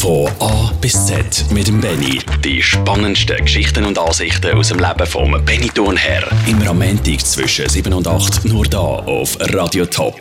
Von 0.00 0.26
A 0.38 0.72
bis 0.80 1.04
Z 1.04 1.44
mit 1.52 1.68
dem 1.68 1.78
Benny. 1.78 2.20
Die 2.42 2.62
spannendsten 2.62 3.36
Geschichten 3.36 3.84
und 3.84 3.98
Ansichten 3.98 4.56
aus 4.56 4.68
dem 4.68 4.78
Leben 4.78 5.06
vom 5.06 5.32
Benny 5.44 5.68
Thurnherr. 5.68 6.26
Immer 6.46 6.68
am 6.68 6.78
Montag 6.78 7.20
zwischen 7.20 7.68
7 7.68 7.92
und 7.92 8.08
8 8.08 8.46
nur 8.46 8.64
da 8.64 8.78
auf 8.78 9.36
Radio 9.52 9.84
Top. 9.84 10.18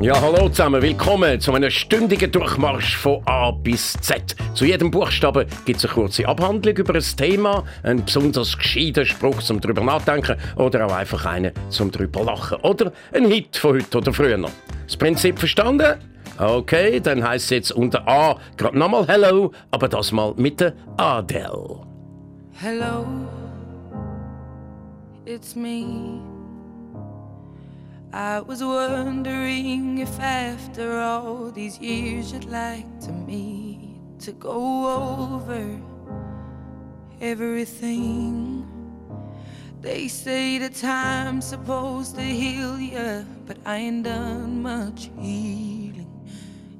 Ja, 0.00 0.20
hallo 0.20 0.48
zusammen, 0.48 0.82
willkommen 0.82 1.40
zu 1.40 1.52
einem 1.52 1.70
stündigen 1.70 2.32
Durchmarsch 2.32 2.96
von 2.96 3.24
A 3.26 3.52
bis 3.52 3.92
Z. 4.00 4.34
Zu 4.54 4.64
jedem 4.64 4.90
Buchstaben 4.90 5.46
gibt 5.66 5.78
es 5.78 5.84
eine 5.84 5.94
kurze 5.94 6.26
Abhandlung 6.26 6.76
über 6.76 6.96
ein 6.96 7.04
Thema, 7.16 7.62
einen 7.84 8.04
besonders 8.04 8.58
gescheiten 8.58 9.06
Spruch 9.06 9.40
zum 9.40 9.60
drüber 9.60 9.84
nachdenken 9.84 10.36
oder 10.56 10.84
auch 10.84 10.96
einfach 10.96 11.26
einen 11.26 11.52
zum 11.68 11.92
drüber 11.92 12.24
lachen. 12.24 12.58
Oder 12.62 12.90
ein 13.12 13.26
Hit 13.26 13.56
von 13.56 13.76
heute 13.76 13.98
oder 13.98 14.12
früher. 14.12 14.50
Das 14.84 14.96
Prinzip 14.96 15.38
verstanden? 15.38 16.11
Okay, 16.38 17.00
dann 17.00 17.22
heißt 17.22 17.44
es 17.44 17.50
jetzt 17.50 17.72
unter 17.72 18.06
A 18.08 18.36
gerade 18.56 18.78
nochmal 18.78 19.06
Hello, 19.06 19.52
aber 19.70 19.88
das 19.88 20.12
mal 20.12 20.32
mit 20.36 20.60
der 20.60 20.74
Adele. 20.96 21.80
Hello, 22.54 23.06
it's 25.26 25.54
me. 25.54 26.20
I 28.14 28.40
was 28.46 28.62
wondering 28.62 29.98
if 29.98 30.20
after 30.20 31.00
all 31.00 31.50
these 31.50 31.78
years 31.80 32.32
you'd 32.32 32.44
like 32.50 32.86
to 33.00 33.12
meet 33.12 33.98
to 34.20 34.32
go 34.32 34.86
over 35.36 35.80
everything. 37.20 38.66
They 39.80 40.08
say 40.08 40.58
the 40.58 40.68
time's 40.68 41.46
supposed 41.46 42.14
to 42.16 42.22
heal 42.22 42.78
you, 42.78 43.24
but 43.46 43.56
I 43.66 43.76
ain't 43.78 44.04
done 44.04 44.62
much 44.62 45.10
healing. 45.18 45.81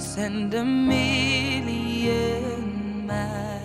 and 0.00 0.54
a 0.54 0.64
million 0.64 2.06
miles. 3.06 3.59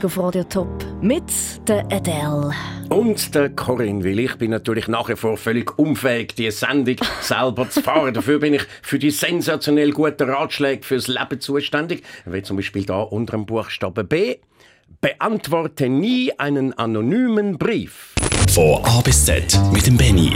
Montagabend 0.00 0.04
auf 0.04 0.18
Radio 0.18 0.44
Top 0.44 0.84
mit 1.02 1.68
der 1.68 1.84
Adele. 1.90 2.52
Und 2.88 3.34
der 3.34 3.50
Corinne, 3.50 4.04
weil 4.04 4.18
ich 4.18 4.36
bin 4.36 4.50
natürlich 4.50 4.88
nach 4.88 5.08
wie 5.08 5.16
vor 5.16 5.36
völlig 5.36 5.78
unfähig, 5.78 6.34
die 6.34 6.50
Sendung 6.50 6.96
selber 7.20 7.68
zu 7.68 7.82
fahren. 7.82 8.14
Dafür 8.14 8.38
bin 8.38 8.54
ich 8.54 8.62
für 8.82 8.98
die 8.98 9.10
sensationell 9.10 9.92
guten 9.92 10.28
Ratschläge 10.28 10.82
fürs 10.84 11.08
Leben 11.08 11.40
zuständig. 11.40 12.02
Wie 12.24 12.42
zum 12.42 12.56
Beispiel 12.56 12.84
da 12.84 13.00
unter 13.00 13.32
dem 13.32 13.46
Buchstaben 13.46 14.06
B. 14.06 14.36
Beantworte 15.00 15.88
nie 15.88 16.32
einen 16.38 16.72
anonymen 16.74 17.58
Brief. 17.58 18.14
Von 18.52 18.84
A 18.84 19.00
bis 19.00 19.24
Z 19.24 19.58
mit 19.72 19.86
dem 19.86 19.96
Benny. 19.96 20.34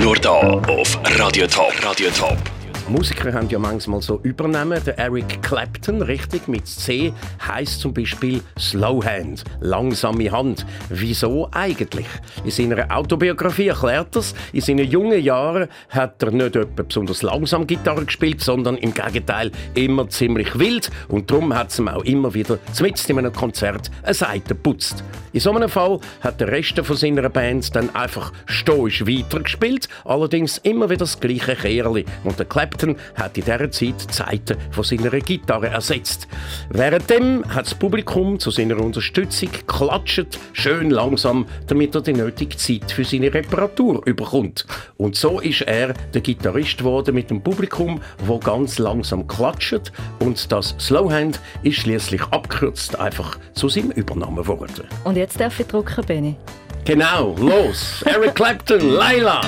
Nur 0.00 0.16
da 0.16 0.40
auf 0.40 0.98
Radio 1.18 1.46
Top. 1.46 1.72
Radio 1.84 2.08
Top. 2.10 2.38
Musiker 2.88 3.32
haben 3.32 3.48
ja 3.48 3.58
manchmal 3.58 4.02
so 4.02 4.20
übernehmen. 4.22 4.80
Der 4.84 4.98
Eric 4.98 5.42
Clapton, 5.42 6.02
richtig, 6.02 6.48
mit 6.48 6.66
C, 6.66 7.12
heißt 7.46 7.80
zum 7.80 7.94
Beispiel 7.94 8.40
Slow 8.58 9.04
Hand, 9.04 9.44
langsame 9.60 10.30
Hand. 10.30 10.66
Wieso 10.88 11.48
eigentlich? 11.52 12.06
In 12.44 12.50
seiner 12.50 12.90
Autobiografie 12.94 13.68
erklärt 13.68 14.16
er 14.16 14.22
In 14.52 14.60
seinen 14.60 14.90
jungen 14.90 15.22
Jahren 15.22 15.68
hat 15.90 16.22
er 16.22 16.30
nicht 16.30 16.56
etwa 16.56 16.82
besonders 16.82 17.22
langsam 17.22 17.66
Gitarre 17.66 18.04
gespielt, 18.04 18.40
sondern 18.40 18.76
im 18.76 18.94
Gegenteil 18.94 19.50
immer 19.74 20.08
ziemlich 20.08 20.58
wild. 20.58 20.90
Und 21.08 21.30
darum 21.30 21.54
hat 21.54 21.70
es 21.70 21.78
ihm 21.78 21.88
auch 21.88 22.04
immer 22.04 22.34
wieder 22.34 22.58
mitten 22.80 23.12
in 23.12 23.18
einem 23.18 23.32
Konzert 23.32 23.90
eine 24.02 24.14
Seite 24.14 24.48
geputzt. 24.48 25.04
In 25.32 25.40
so 25.40 25.52
einem 25.52 25.68
Fall 25.68 26.00
hat 26.22 26.40
der 26.40 26.48
Rest 26.48 26.78
von 26.80 26.96
seiner 26.96 27.28
Band 27.28 27.74
dann 27.76 27.94
einfach 27.94 28.32
stoisch 28.46 29.06
weitergespielt, 29.06 29.88
allerdings 30.04 30.58
immer 30.58 30.90
wieder 30.90 31.00
das 31.00 31.20
gleiche 31.20 31.54
Kerli. 31.54 32.04
Und 32.24 32.38
der 32.38 32.46
Clapton 32.46 32.79
hat 33.14 33.36
in 33.36 33.44
dieser 33.44 33.70
Zeit 33.70 34.10
die 34.10 34.14
Seiten 34.14 34.56
von 34.70 34.84
seiner 34.84 35.10
Gitarre 35.10 35.68
ersetzt. 35.68 36.28
Währenddem 36.70 37.44
hat 37.48 37.66
das 37.66 37.74
Publikum 37.74 38.38
zu 38.38 38.50
seiner 38.50 38.78
Unterstützung 38.78 39.50
geklatscht, 39.52 40.38
schön 40.52 40.90
langsam, 40.90 41.46
damit 41.66 41.94
er 41.94 42.00
die 42.00 42.12
nötige 42.12 42.56
Zeit 42.56 42.90
für 42.90 43.04
seine 43.04 43.32
Reparatur 43.32 44.06
überkommt. 44.06 44.66
Und 44.96 45.16
so 45.16 45.40
ist 45.40 45.62
er 45.62 45.94
der 46.14 46.20
Gitarrist 46.20 46.78
geworden 46.78 47.14
mit 47.14 47.30
dem 47.30 47.42
Publikum, 47.42 48.00
wo 48.24 48.38
ganz 48.38 48.78
langsam 48.78 49.26
klatscht 49.26 49.92
und 50.18 50.50
das 50.52 50.74
Slowhand 50.78 51.40
ist 51.62 51.76
schließlich 51.76 52.22
abgekürzt 52.24 52.98
einfach 52.98 53.38
zu 53.54 53.68
seinem 53.68 53.90
Übernahme 53.92 54.42
geworden. 54.42 54.86
Und 55.04 55.16
jetzt 55.16 55.40
darf 55.40 55.58
ich 55.60 55.66
drucken, 55.66 56.04
Benny. 56.04 56.36
Genau, 56.84 57.34
los! 57.38 58.02
Eric 58.06 58.34
Clapton, 58.34 58.80
Laila! 58.80 59.40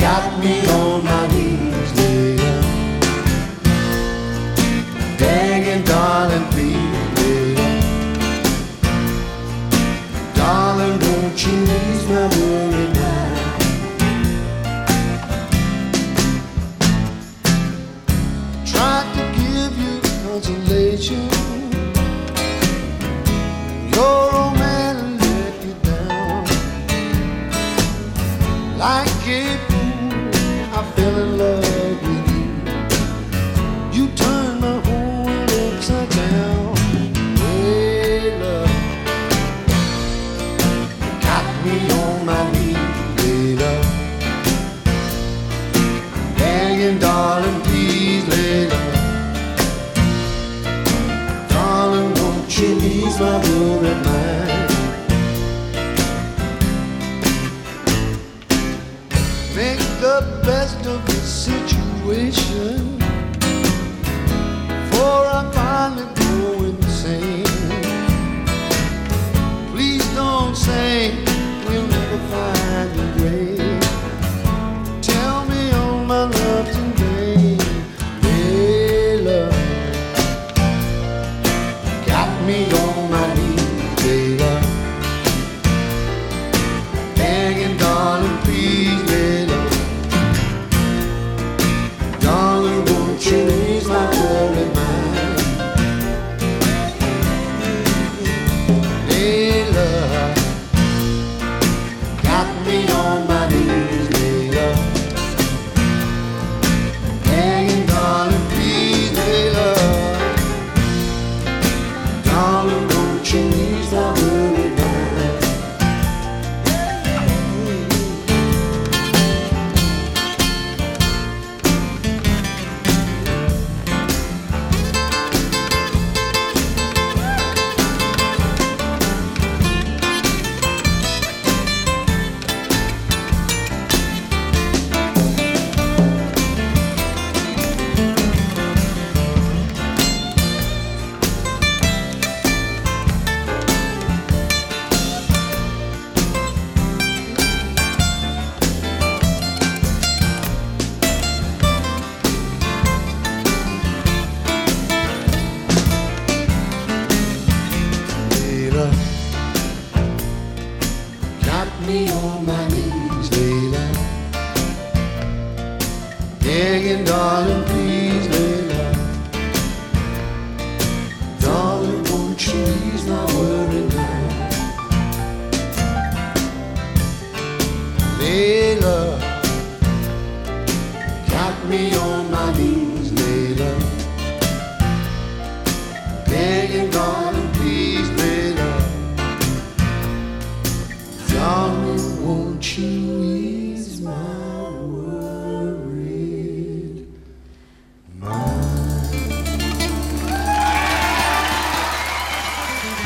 Got 0.00 0.40
me 0.40 0.66
on. 0.68 0.85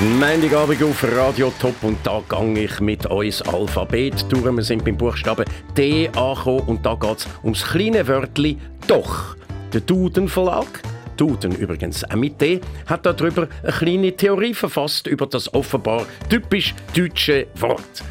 Montagabend 0.00 0.82
auf 0.82 1.04
Radio 1.14 1.52
Top 1.60 1.74
und 1.82 1.98
da 2.04 2.22
gehe 2.26 2.64
ich 2.64 2.80
mit 2.80 3.04
uns 3.04 3.42
Alphabet 3.42 4.24
durch. 4.30 4.44
Wir 4.46 4.62
sind 4.62 4.82
beim 4.82 4.96
Buchstaben 4.96 5.44
D 5.76 6.08
angekommen 6.08 6.60
und 6.68 6.86
da 6.86 6.94
geht 6.94 7.18
es 7.18 7.28
ums 7.44 7.62
kleine 7.62 8.08
Wörtli 8.08 8.56
«Doch». 8.86 9.36
Der 9.74 9.82
Duden 9.82 10.26
Verlag 10.26 10.80
Duden 11.18 11.54
übrigens 11.54 12.02
auch 12.10 12.16
mit 12.16 12.40
D, 12.40 12.62
hat 12.86 13.04
darüber 13.04 13.46
eine 13.62 13.72
kleine 13.72 14.16
Theorie 14.16 14.54
verfasst 14.54 15.06
über 15.06 15.26
das 15.26 15.52
offenbar 15.52 16.06
typisch 16.30 16.74
deutsche 16.96 17.48
Wort. 17.56 18.02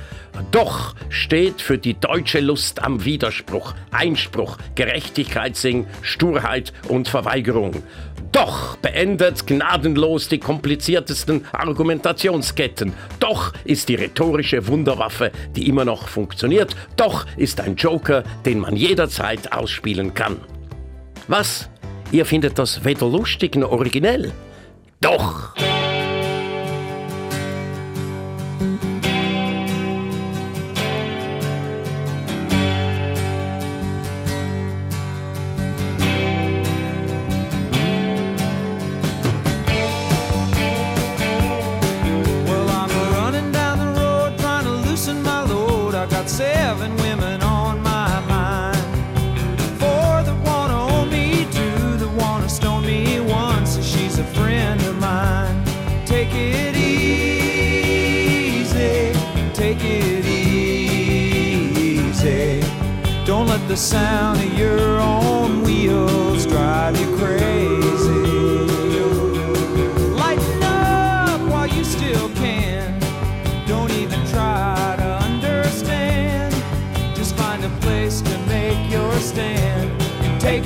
Doch 0.52 0.96
steht 1.10 1.62
für 1.62 1.78
die 1.78 2.00
deutsche 2.00 2.40
Lust 2.40 2.84
am 2.84 3.04
Widerspruch, 3.06 3.74
Einspruch, 3.92 4.58
Gerechtigkeitssinn, 4.76 5.88
Sturheit 6.02 6.74
und 6.88 7.08
Verweigerung. 7.08 7.84
Doch 8.32 8.76
beendet 8.78 9.48
gnadenlos 9.48 10.30
die 10.30 10.38
kompliziertesten 10.38 11.46
Argumentationsketten. 11.52 12.94
Doch 13.20 13.54
ist 13.66 13.90
die 13.90 13.96
rhetorische 13.96 14.68
Wunderwaffe, 14.68 15.32
die 15.56 15.68
immer 15.68 15.86
noch 15.86 16.08
funktioniert. 16.08 16.76
Doch 16.96 17.26
ist 17.38 17.60
ein 17.60 17.76
Joker, 17.76 18.24
den 18.46 18.60
man 18.60 18.76
jederzeit 18.76 19.52
ausspielen 19.52 20.14
kann. 20.14 20.38
Was? 21.28 21.70
Ihr 22.12 22.26
findet 22.26 22.60
das 22.60 22.84
weder 22.86 23.08
lustig 23.08 23.56
noch 23.56 23.72
originell? 23.72 24.32
Doch! 25.02 25.54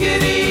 Take. 0.04 0.43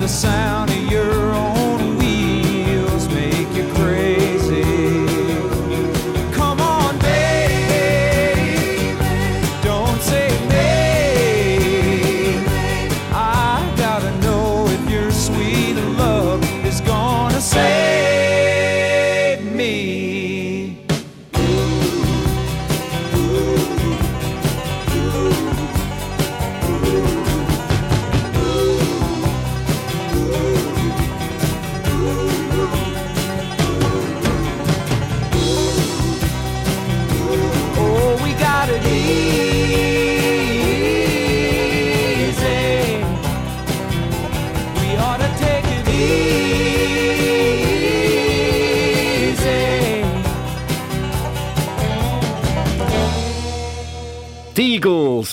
The 0.00 0.08
sound 0.08 0.70
of 0.70 0.90
your 0.90 1.25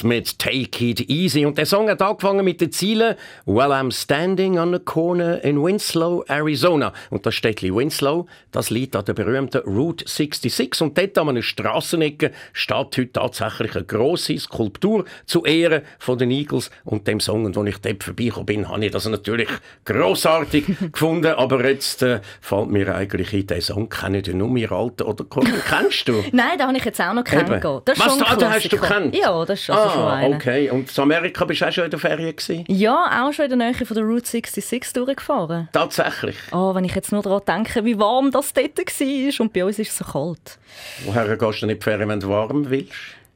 Eagles 0.03 0.05
mit 0.05 0.32
Take 0.43 0.83
It 0.89 1.09
Easy. 1.09 1.45
Und 1.45 1.57
der 1.57 1.65
Song 1.65 1.89
hat 1.89 2.01
angefangen 2.01 2.43
mit 2.43 2.59
den 2.59 2.69
Zielen 2.71 3.15
While 3.45 3.73
I'm 3.73 3.93
standing 3.93 4.59
on 4.59 4.75
a 4.75 4.79
corner 4.79 5.41
in 5.41 5.63
Winslow, 5.63 6.23
Arizona. 6.27 6.91
Und 7.09 7.25
das 7.25 7.33
Städtli 7.35 7.73
Winslow, 7.73 8.25
das 8.51 8.69
liegt 8.69 8.95
an 8.97 9.05
der 9.05 9.13
berühmten 9.13 9.59
Route 9.59 10.03
66. 10.05 10.81
Und 10.81 10.97
dort 10.97 11.17
an 11.17 11.29
einer 11.29 11.41
Strassenecke 11.41 12.31
steht 12.51 12.75
heute 12.75 13.11
tatsächlich 13.13 13.73
eine 13.75 13.85
grosse 13.85 14.37
Skulptur 14.37 15.05
zu 15.25 15.45
Ehren 15.45 15.83
von 15.97 16.17
den 16.17 16.29
Eagles 16.31 16.71
und 16.83 17.07
dem 17.07 17.21
Song. 17.21 17.45
Und 17.45 17.57
als 17.57 17.69
ich 17.69 17.77
dort 17.77 18.03
vorbeigekommen 18.03 18.45
bin, 18.45 18.67
habe 18.69 18.85
ich 18.85 18.91
das 18.91 19.07
natürlich 19.07 19.47
grossartig 19.85 20.65
gefunden. 20.91 21.33
Aber 21.35 21.65
jetzt 21.65 22.03
äh, 22.03 22.19
fällt 22.41 22.69
mir 22.69 22.93
eigentlich 22.93 23.31
ein, 23.33 23.47
den 23.47 23.61
Song 23.61 23.87
kenne 23.87 24.19
ich 24.19 24.27
nur 24.33 24.49
mir 24.49 24.71
alten 24.73 25.03
oder. 25.03 25.23
Kennst 25.69 26.07
du? 26.09 26.21
Nein, 26.33 26.57
da 26.57 26.67
habe 26.67 26.77
ich 26.77 26.83
jetzt 26.83 26.99
auch 26.99 27.13
noch 27.13 27.23
kennengelernt. 27.23 27.83
Was, 27.95 27.97
schon 27.97 28.19
da- 28.19 28.35
da 28.35 28.51
hast 28.51 28.65
du 28.65 28.69
gekannt? 28.77 29.15
Ja, 29.15 29.45
das 29.45 29.59
ist 29.59 29.65
schon. 29.65 29.75
Ah, 29.75 29.89
schon 29.89 30.01
Ah, 30.03 30.13
einen. 30.15 30.32
Okay. 30.35 30.69
Und 30.69 30.91
zu 30.91 31.01
Amerika 31.01 31.45
bist 31.45 31.61
du 31.61 31.67
auch 31.67 31.71
schon 31.71 31.85
in 31.85 31.91
der 31.91 31.99
Ferien 31.99 32.35
gewesen? 32.35 32.65
Ja, 32.67 33.23
auch 33.25 33.33
schon 33.33 33.45
in 33.51 33.59
der 33.59 33.71
Nähe 33.71 33.85
von 33.85 33.95
der 33.95 34.03
Route 34.03 34.27
66 34.27 34.93
durchgefahren. 34.93 35.69
Tatsächlich. 35.71 36.35
Oh, 36.51 36.73
wenn 36.75 36.85
ich 36.85 36.95
jetzt 36.95 37.11
nur 37.11 37.21
daran 37.21 37.41
denke, 37.47 37.85
wie 37.85 37.97
warm 37.97 38.31
das 38.31 38.53
dort 38.53 38.77
war. 38.77 39.41
Und 39.41 39.53
bei 39.53 39.65
uns 39.65 39.79
ist 39.79 39.91
es 39.91 39.97
so 39.97 40.05
kalt. 40.05 40.57
Woher 41.05 41.37
gehst 41.37 41.41
du 41.41 41.47
nicht 41.47 41.61
in 41.63 41.79
die 41.79 41.83
Ferien, 41.83 42.09
wenn 42.09 42.19
du 42.19 42.29
warm 42.29 42.69
willst? 42.69 42.91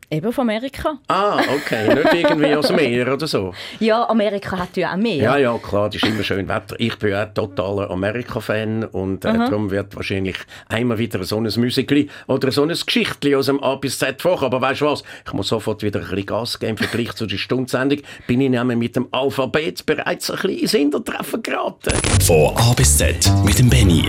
Eben 0.09 0.27
auf 0.27 0.39
Amerika. 0.39 0.99
Ah, 1.09 1.37
okay. 1.53 1.93
Nicht 1.93 2.13
irgendwie 2.13 2.55
aus 2.55 2.67
dem 2.67 2.77
Meer 2.77 3.11
oder 3.13 3.27
so. 3.27 3.53
Ja, 3.81 4.07
Amerika 4.07 4.57
hat 4.57 4.77
ja 4.77 4.93
auch 4.93 4.95
mehr. 4.95 5.17
Ja, 5.17 5.37
ja, 5.37 5.57
klar, 5.57 5.89
das 5.89 6.01
ist 6.01 6.05
immer 6.05 6.23
schön 6.23 6.47
Wetter. 6.47 6.77
Ich 6.79 6.97
bin 6.97 7.13
auch 7.13 7.27
totaler 7.33 7.91
Amerika-Fan 7.91 8.85
und 8.85 9.25
äh, 9.25 9.33
darum 9.33 9.69
wird 9.69 9.93
wahrscheinlich 9.97 10.37
einmal 10.69 10.97
wieder 10.97 11.21
so 11.25 11.35
ein 11.37 11.43
Musikli 11.43 12.09
oder 12.27 12.49
so 12.53 12.63
ein 12.63 12.69
Geschichtli 12.69 13.35
aus 13.35 13.47
dem 13.47 13.61
A 13.61 13.75
bis 13.75 13.99
Z 13.99 14.21
vor. 14.21 14.41
Aber 14.43 14.61
weißt 14.61 14.79
du 14.79 14.85
was? 14.85 15.03
Ich 15.25 15.33
muss 15.33 15.49
sofort 15.49 15.83
wieder 15.83 15.99
ein 15.99 16.05
bisschen 16.05 16.25
Gas 16.25 16.57
geben 16.57 16.69
im 16.71 16.77
Vergleich 16.77 17.13
zu 17.15 17.25
der 17.25 17.37
Stundensendung. 17.37 17.99
Bin 18.27 18.39
ich 18.39 18.49
nämlich 18.49 18.77
mit 18.77 18.95
dem 18.95 19.09
Alphabet 19.11 19.85
bereits 19.85 20.31
ein 20.31 20.37
bisschen 20.37 20.57
ins 20.57 20.71
Hintertreffen 20.71 21.43
geraten. 21.43 21.91
Von 22.25 22.55
A 22.55 22.73
bis 22.73 22.97
Z 22.97 23.29
mit 23.43 23.59
dem 23.59 23.69
Benny. 23.69 24.05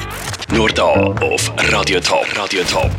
Nur 0.54 0.68
da 0.68 0.84
auf 0.84 1.52
Radio 1.72 1.98
Top. 1.98 2.24
Radio 2.36 2.62
Top. 2.62 2.92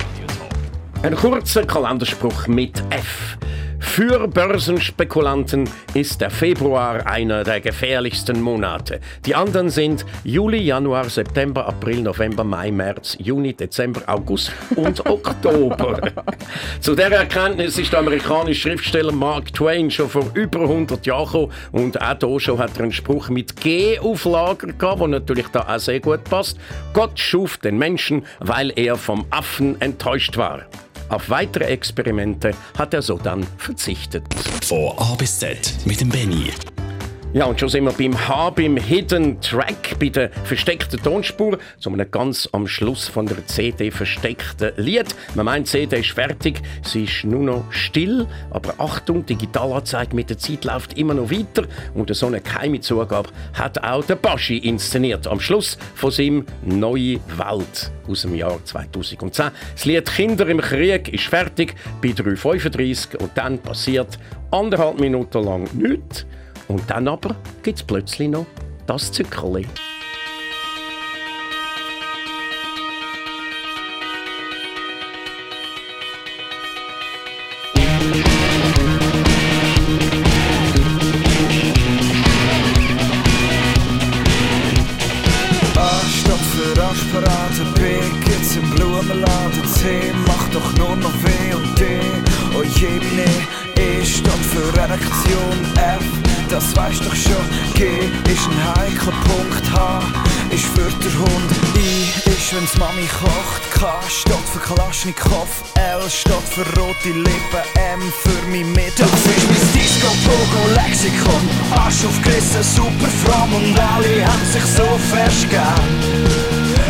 Ein 1.02 1.16
kurzer 1.16 1.66
Kalenderspruch 1.66 2.48
mit 2.48 2.84
F. 2.90 3.38
Für 3.80 4.28
Börsenspekulanten 4.28 5.70
ist 5.94 6.20
der 6.20 6.30
Februar 6.30 7.08
einer 7.08 7.46
der 7.46 7.62
gefährlichsten 7.62 8.42
Monate. 8.42 9.00
Die 9.26 9.34
anderen 9.34 9.70
sind 9.70 10.06
Juli, 10.26 10.58
Januar, 10.58 11.10
September, 11.10 11.66
April, 11.66 12.02
November, 12.02 12.44
Mai, 12.44 12.70
März, 12.72 13.16
Juni, 13.20 13.54
Dezember, 13.54 14.02
August 14.08 14.52
und 14.76 15.06
Oktober. 15.06 16.02
Zu 16.82 16.96
der 16.96 17.12
Erkenntnis 17.14 17.78
ist 17.78 17.94
der 17.94 18.00
amerikanische 18.00 18.70
Schriftsteller 18.70 19.14
Mark 19.14 19.54
Twain 19.54 19.90
schon 19.90 20.10
vor 20.10 20.26
über 20.34 20.60
100 20.60 21.06
Jahren 21.06 21.26
gekommen 21.26 21.52
und 21.72 22.02
auch 22.02 22.18
hier 22.20 22.40
schon 22.42 22.60
hat 22.60 22.76
er 22.76 22.84
einen 22.84 22.92
Spruch 22.92 23.30
mit 23.30 23.56
G 23.62 23.98
auf 24.00 24.26
Lager 24.26 24.68
gehabt, 24.74 25.00
der 25.00 25.08
natürlich 25.08 25.48
da 25.48 25.62
auch 25.62 25.80
sehr 25.80 26.02
gut 26.02 26.26
passt. 26.26 26.60
Gott 26.92 27.18
schuf 27.18 27.58
den 27.58 27.78
Menschen, 27.78 28.26
weil 28.40 28.74
er 28.76 28.98
vom 28.98 29.26
Affen 29.30 29.80
enttäuscht 29.80 30.36
war. 30.36 30.66
Auf 31.10 31.30
weitere 31.30 31.66
Experimente 31.66 32.52
hat 32.78 32.94
er 32.94 33.02
so 33.02 33.18
dann 33.18 33.46
verzichtet. 33.58 34.24
Von 34.64 34.94
A 34.98 35.16
bis 35.16 35.40
Z 35.40 35.74
mit 35.86 36.00
dem 36.02 36.10
Benny. 36.10 36.52
Ja, 37.32 37.46
und 37.46 37.60
schon 37.60 37.70
sind 37.70 37.84
wir 37.84 37.92
beim 37.92 38.28
H, 38.28 38.50
beim 38.50 38.76
Hidden 38.76 39.40
Track, 39.40 40.00
bei 40.00 40.10
der 40.10 40.32
versteckten 40.46 41.00
Tonspur, 41.00 41.60
zu 41.78 41.92
einem 41.92 42.10
ganz 42.10 42.50
am 42.54 42.66
Schluss 42.66 43.08
von 43.08 43.28
der 43.28 43.46
CD 43.46 43.92
versteckten 43.92 44.72
Lied. 44.78 45.14
Man 45.36 45.46
meint, 45.46 45.68
die 45.68 45.70
CD 45.70 46.00
ist 46.00 46.10
fertig, 46.10 46.60
sie 46.84 47.04
ist 47.04 47.26
nur 47.26 47.42
noch 47.42 47.72
still, 47.72 48.26
aber 48.50 48.74
Achtung, 48.80 49.28
die 49.28 49.36
Digitalanzeige 49.36 50.16
mit 50.16 50.32
der 50.32 50.40
Zeit 50.40 50.66
läuft 50.66 50.98
immer 50.98 51.14
noch 51.14 51.30
weiter 51.30 51.68
und 51.94 52.12
so 52.16 52.26
eine 52.26 52.42
geheime 52.42 52.80
Zugabe 52.80 53.30
hat 53.54 53.84
auch 53.84 54.04
der 54.04 54.16
Baschi 54.16 54.58
inszeniert, 54.58 55.28
am 55.28 55.40
Schluss 55.40 55.78
von 55.94 56.10
seinem 56.10 56.48
«Neue 56.64 57.20
Welt» 57.38 57.92
aus 58.08 58.24
dem 58.24 58.34
Jahr 58.34 58.58
2010. 58.66 59.52
Das 59.76 59.86
Lied 59.86 60.12
«Kinder 60.12 60.48
im 60.48 60.62
Krieg» 60.62 61.14
ist 61.14 61.26
fertig 61.26 61.76
bei 62.02 62.08
3.35 62.08 63.18
und 63.18 63.30
dann 63.36 63.60
passiert 63.60 64.18
anderthalb 64.50 65.00
Minuten 65.00 65.44
lang 65.44 65.70
nichts. 65.76 66.26
Und 66.70 66.90
dann 66.90 67.08
aber 67.08 67.36
gibt 67.64 67.80
es 67.80 67.84
plötzlich 67.84 68.30
noch 68.30 68.46
das 68.88 69.12
Zückerli. 69.12 69.68
Ein 99.10 99.16
heikler 99.16 99.16
Punkt, 99.26 99.72
H 99.72 100.02
ist 100.52 100.66
für 100.66 100.90
den 100.90 101.20
Hund, 101.20 101.52
I 101.76 102.30
ist 102.30 102.54
wenn's 102.54 102.78
Mami 102.78 103.08
kocht, 103.08 103.62
K 103.72 103.88
steht 104.08 104.36
für 104.52 104.60
Kalaschnikow, 104.60 105.48
L 105.76 106.10
steht 106.10 106.48
für 106.50 106.66
rote 106.80 107.10
Lippen, 107.10 107.64
M 107.76 108.02
für 108.24 108.42
mein 108.50 108.72
Mittag. 108.72 109.08
Das 109.10 109.26
ist 109.26 109.48
mein 109.48 109.74
Disco-Pogo-Lexikon, 109.74 111.50
Arsch 111.76 112.06
aufgerissen, 112.06 112.64
super 112.64 113.10
fromm 113.24 113.54
und 113.54 113.80
alle 113.80 114.26
haben 114.26 114.46
sich 114.52 114.66
so 114.66 114.88
festgegeben. 115.12 116.40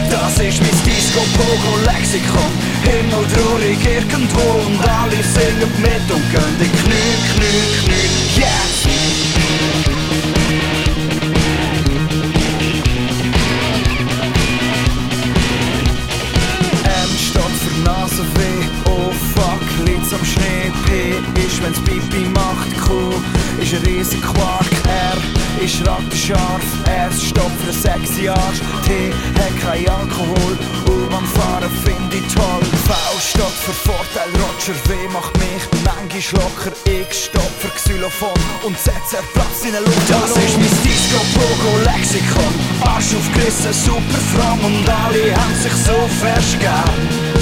Das 0.10 0.34
ist 0.40 0.62
mein 0.62 0.78
Disco-Pogo-Lexikon 0.86 2.52
Himmeltraurig 2.84 3.80
irgendwo. 3.86 4.66
Und 4.66 4.82
alle 4.88 5.22
singen 5.24 5.72
mit 5.82 6.12
und 6.12 6.32
gehen 6.32 6.60
in 6.60 6.72
Knie, 6.80 7.16
Knie, 7.34 7.64
Knie. 7.84 8.42
Yes! 8.42 8.80
Am 20.20 20.26
Schnee. 20.26 20.72
P 20.86 21.42
ist, 21.46 21.62
wenn's 21.64 21.80
Pipi 21.80 22.28
macht, 22.30 22.72
Q 22.82 23.14
ist 23.62 23.74
ein 23.74 23.84
riesen 23.84 24.22
Quark. 24.22 24.66
R 24.86 25.64
ist 25.64 25.86
rattenscharf, 25.88 26.62
S 26.86 27.24
steht 27.24 27.56
für 27.64 27.74
sexy 27.74 28.28
Arsch. 28.30 28.60
T 28.86 29.12
hat 29.40 29.56
kein 29.62 29.88
Alkohol, 29.88 30.58
U 30.88 31.10
beim 31.10 31.26
Fahren 31.26 31.72
find 31.84 32.14
ich 32.14 32.34
toll. 32.34 32.64
V 32.86 32.94
steht 33.20 33.58
für 33.66 33.74
Vorteil, 33.74 34.30
Roger 34.36 34.76
W 34.88 35.08
macht 35.14 35.38
mich 35.38 35.64
manchmal 35.84 36.44
locker. 36.44 36.72
X 36.86 37.26
steht 37.26 37.54
für 37.60 37.70
Xylophon 37.70 38.40
und 38.64 38.78
Z 38.78 38.94
zerplatzt 39.10 39.66
in 39.66 39.74
den 39.74 39.84
Luft. 39.84 40.10
Das 40.10 40.32
ist 40.32 40.58
mein 40.58 40.84
Disco-Pogo-Lexikon, 40.84 42.54
Arsch 42.82 43.16
aufgerissen, 43.16 43.74
super 43.74 44.22
fromm 44.34 44.60
und 44.66 44.90
alle 44.90 45.36
haben 45.36 45.56
sich 45.62 45.74
so 45.74 45.96
festgegeben. 46.22 47.39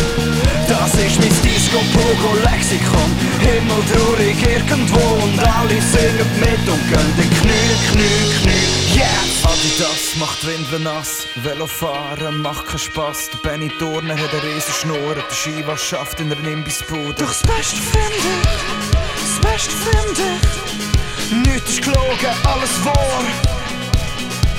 Das 0.87 1.03
ist 1.03 1.19
mein 1.19 1.41
Disco-Pogo-Lexikon 1.41 3.11
Himmeltraurig 3.41 4.37
irgendwo 4.41 5.21
und 5.21 5.37
alle 5.37 5.81
singen 5.81 6.39
mit 6.39 6.69
und 6.69 6.87
gehen 6.87 7.13
in 7.17 7.29
Knie, 7.29 7.75
Knie, 7.91 8.31
Knie 8.41 8.97
Yes! 8.97 9.43
Adidas 9.43 10.15
macht 10.17 10.47
Windeln 10.47 10.83
nass, 10.83 11.27
Velofahren 11.43 12.41
macht 12.41 12.67
keinen 12.67 12.79
Spass. 12.79 13.29
Der 13.29 13.37
Benny 13.39 13.69
Turner 13.79 14.13
hat 14.17 14.31
eine 14.31 14.43
riesen 14.43 14.73
Schnur, 14.79 15.15
der 15.15 15.35
Shiva 15.35 15.77
schafft 15.77 16.21
in 16.21 16.29
der 16.29 16.39
Nimbisbude 16.39 17.15
Doch 17.15 17.33
das 17.33 17.41
Beste 17.41 17.75
finde 17.75 18.15
ich, 18.15 19.41
das 19.41 19.51
Beste 19.51 19.73
finde 19.91 20.21
ich. 20.21 21.51
Nichts 21.51 21.69
ist 21.71 21.81
gelogen, 21.81 22.33
alles 22.45 22.85
wahr 22.85 23.56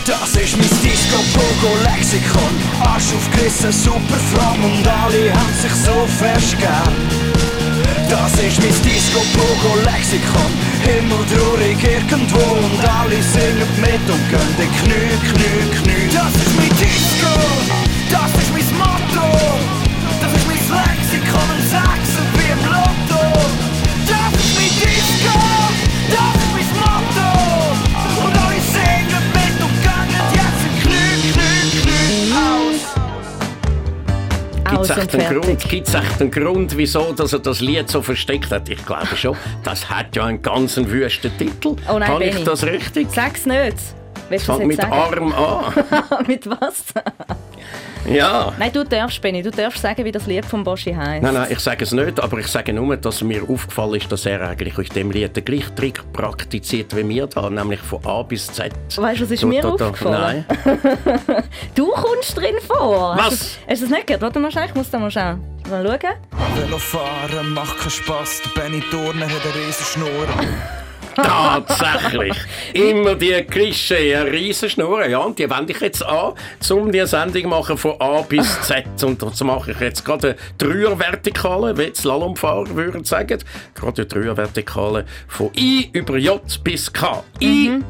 das 0.09 0.35
ist 0.37 0.57
mein 0.57 0.69
Disco-Pogo-Lexikon 0.83 2.55
Arsch 2.81 3.13
aufgerissen, 3.15 3.73
super 3.73 4.17
fromm 4.33 4.65
und 4.65 4.87
alle 4.89 5.33
haben 5.33 5.55
sich 5.61 5.75
so 5.85 6.07
festgegeben. 6.19 6.97
Das 8.09 8.33
ist 8.41 8.59
mein 8.59 8.75
Disco-Pogo-Lexikon 8.83 10.53
Himmeltraurig 10.85 11.79
irgendwo 11.85 12.41
und 12.65 12.81
alle 12.89 13.23
singen 13.23 13.69
mit 13.81 14.05
und 14.09 14.25
gehen 14.31 14.57
in 14.59 14.73
Knie, 14.81 15.15
Knie, 15.29 15.63
Knie 15.77 16.09
Das 16.15 16.35
ist 16.35 16.57
mein 16.57 16.73
Disco, 16.81 17.35
das 18.11 18.33
ist 18.43 18.53
mein 18.53 18.79
Motto 18.79 19.78
Aus 34.79 34.91
und 34.91 35.11
fertig. 35.11 35.69
gibt's 35.69 35.95
echt 35.95 36.21
einen 36.21 36.31
Grund, 36.31 36.77
wieso 36.77 37.13
dass 37.13 37.33
er 37.33 37.39
das 37.41 37.61
Lied 37.61 37.91
so 37.91 38.01
versteckt 38.03 38.51
hat? 38.51 38.69
Ich 38.69 38.85
glaube 38.87 39.09
schon. 39.17 39.37
Das 39.65 39.89
hat 39.91 40.15
ja 40.17 40.25
einen 40.27 40.41
ganz 40.43 40.77
wüsten 40.77 41.37
Titel. 41.37 41.77
Oh 41.89 41.99
nein, 41.99 42.09
Habe 42.09 42.25
ich 42.25 42.33
Benni. 42.33 42.45
das 42.45 42.65
richtig? 42.65 43.09
Sag's 43.11 43.47
nicht. 43.47 43.77
Willst 44.29 44.49
es 44.49 44.59
mit 44.59 44.77
sagen? 44.77 44.93
Arm 44.93 45.33
an. 45.33 46.27
mit 46.27 46.49
was? 46.49 46.85
Ja. 48.11 48.53
Nein, 48.59 48.73
du 48.73 48.85
darfst, 48.85 49.21
Benni, 49.21 49.43
du 49.43 49.51
darfst 49.51 49.83
sagen, 49.83 50.05
wie 50.05 50.13
das 50.13 50.27
Lied 50.27 50.45
von 50.45 50.65
Boschi 50.65 50.93
heisst. 50.93 51.23
Nein, 51.23 51.35
nein, 51.35 51.47
ich 51.51 51.59
sage 51.61 51.85
es 51.85 51.93
nicht, 51.93 52.21
aber 52.21 52.39
ich 52.39 52.47
sage 52.47 52.73
nur, 52.73 52.97
dass 52.97 53.23
mir 53.23 53.43
aufgefallen 53.49 53.95
ist, 53.95 54.11
dass 54.11 54.27
er 54.27 54.41
eigentlich 54.49 54.79
auf 54.79 54.89
dem 54.89 55.11
Lied 55.11 55.37
den 55.37 55.45
gleichen 55.45 55.75
Trick 55.77 56.01
praktiziert 56.13 56.95
wie 56.97 57.09
wir 57.09 57.27
da, 57.27 57.51
nämlich 57.51 57.81
von 57.81 58.05
A 58.05 58.23
bis 58.23 58.47
Z. 58.47 58.73
Weißt 58.97 59.21
du, 59.21 59.25
was 59.25 59.31
ist 59.31 59.45
mir 59.45 59.63
da, 59.63 59.77
da. 59.77 59.87
aufgefallen? 59.87 60.45
Nein. 60.65 61.45
Du 61.75 61.91
kommst 61.93 62.37
drin 62.37 62.57
vor. 62.67 63.17
Was? 63.17 63.25
Hast 63.25 63.33
du, 63.33 63.71
hast 63.71 63.83
du 63.83 63.87
das 63.87 63.91
nicht 63.91 64.07
gehört? 64.07 64.23
Warte 64.23 64.39
mal 64.39 64.51
schnell, 64.51 64.67
ich 64.67 64.75
muss 64.75 64.91
da 64.91 64.99
mal 64.99 65.11
schauen. 65.11 65.41
Mal 65.71 65.85
schauen. 65.87 66.15
Velofahren 66.57 67.53
macht 67.55 67.79
keinen 67.79 67.91
Spass, 67.91 68.43
der 68.43 68.61
Benny 68.61 68.81
Turner 68.91 69.27
hat 69.27 69.43
eine 69.45 69.55
riesen 69.67 69.85
Schnur. 69.85 70.27
Tatsächlich. 71.23 72.37
Immer 72.73 73.15
die 73.15 73.43
Klischee, 73.43 74.15
eine 74.15 74.31
riesen 74.31 74.71
Schnur. 74.71 75.07
Ja, 75.07 75.19
und 75.19 75.39
die 75.39 75.49
wende 75.51 75.73
ich 75.73 75.81
jetzt 75.81 76.05
an, 76.05 76.35
um 76.71 76.93
die 76.93 77.05
Sendung 77.07 77.49
machen 77.49 77.77
von 77.77 78.01
A 78.01 78.23
bis 78.23 78.61
Z. 78.63 78.85
Und 79.03 79.23
dazu 79.23 79.45
mache 79.45 79.73
ich 79.73 79.81
jetzt 79.81 80.05
gerade 80.05 80.29
eine 80.29 80.37
Dreiervertikale, 80.59 81.77
wie 81.77 81.91
die 81.91 81.95
Slalomfahrer 81.95 82.75
würden 82.75 83.05
sagen. 83.05 83.39
Gerade 83.75 84.03
eine 84.03 84.07
Dreiervertikale 84.07 85.05
von 85.27 85.51
I 85.57 85.91
über 85.93 86.17
J 86.17 86.43
bis 86.63 86.93
K. 86.93 87.25
I, 87.41 87.69
mhm. 87.69 87.85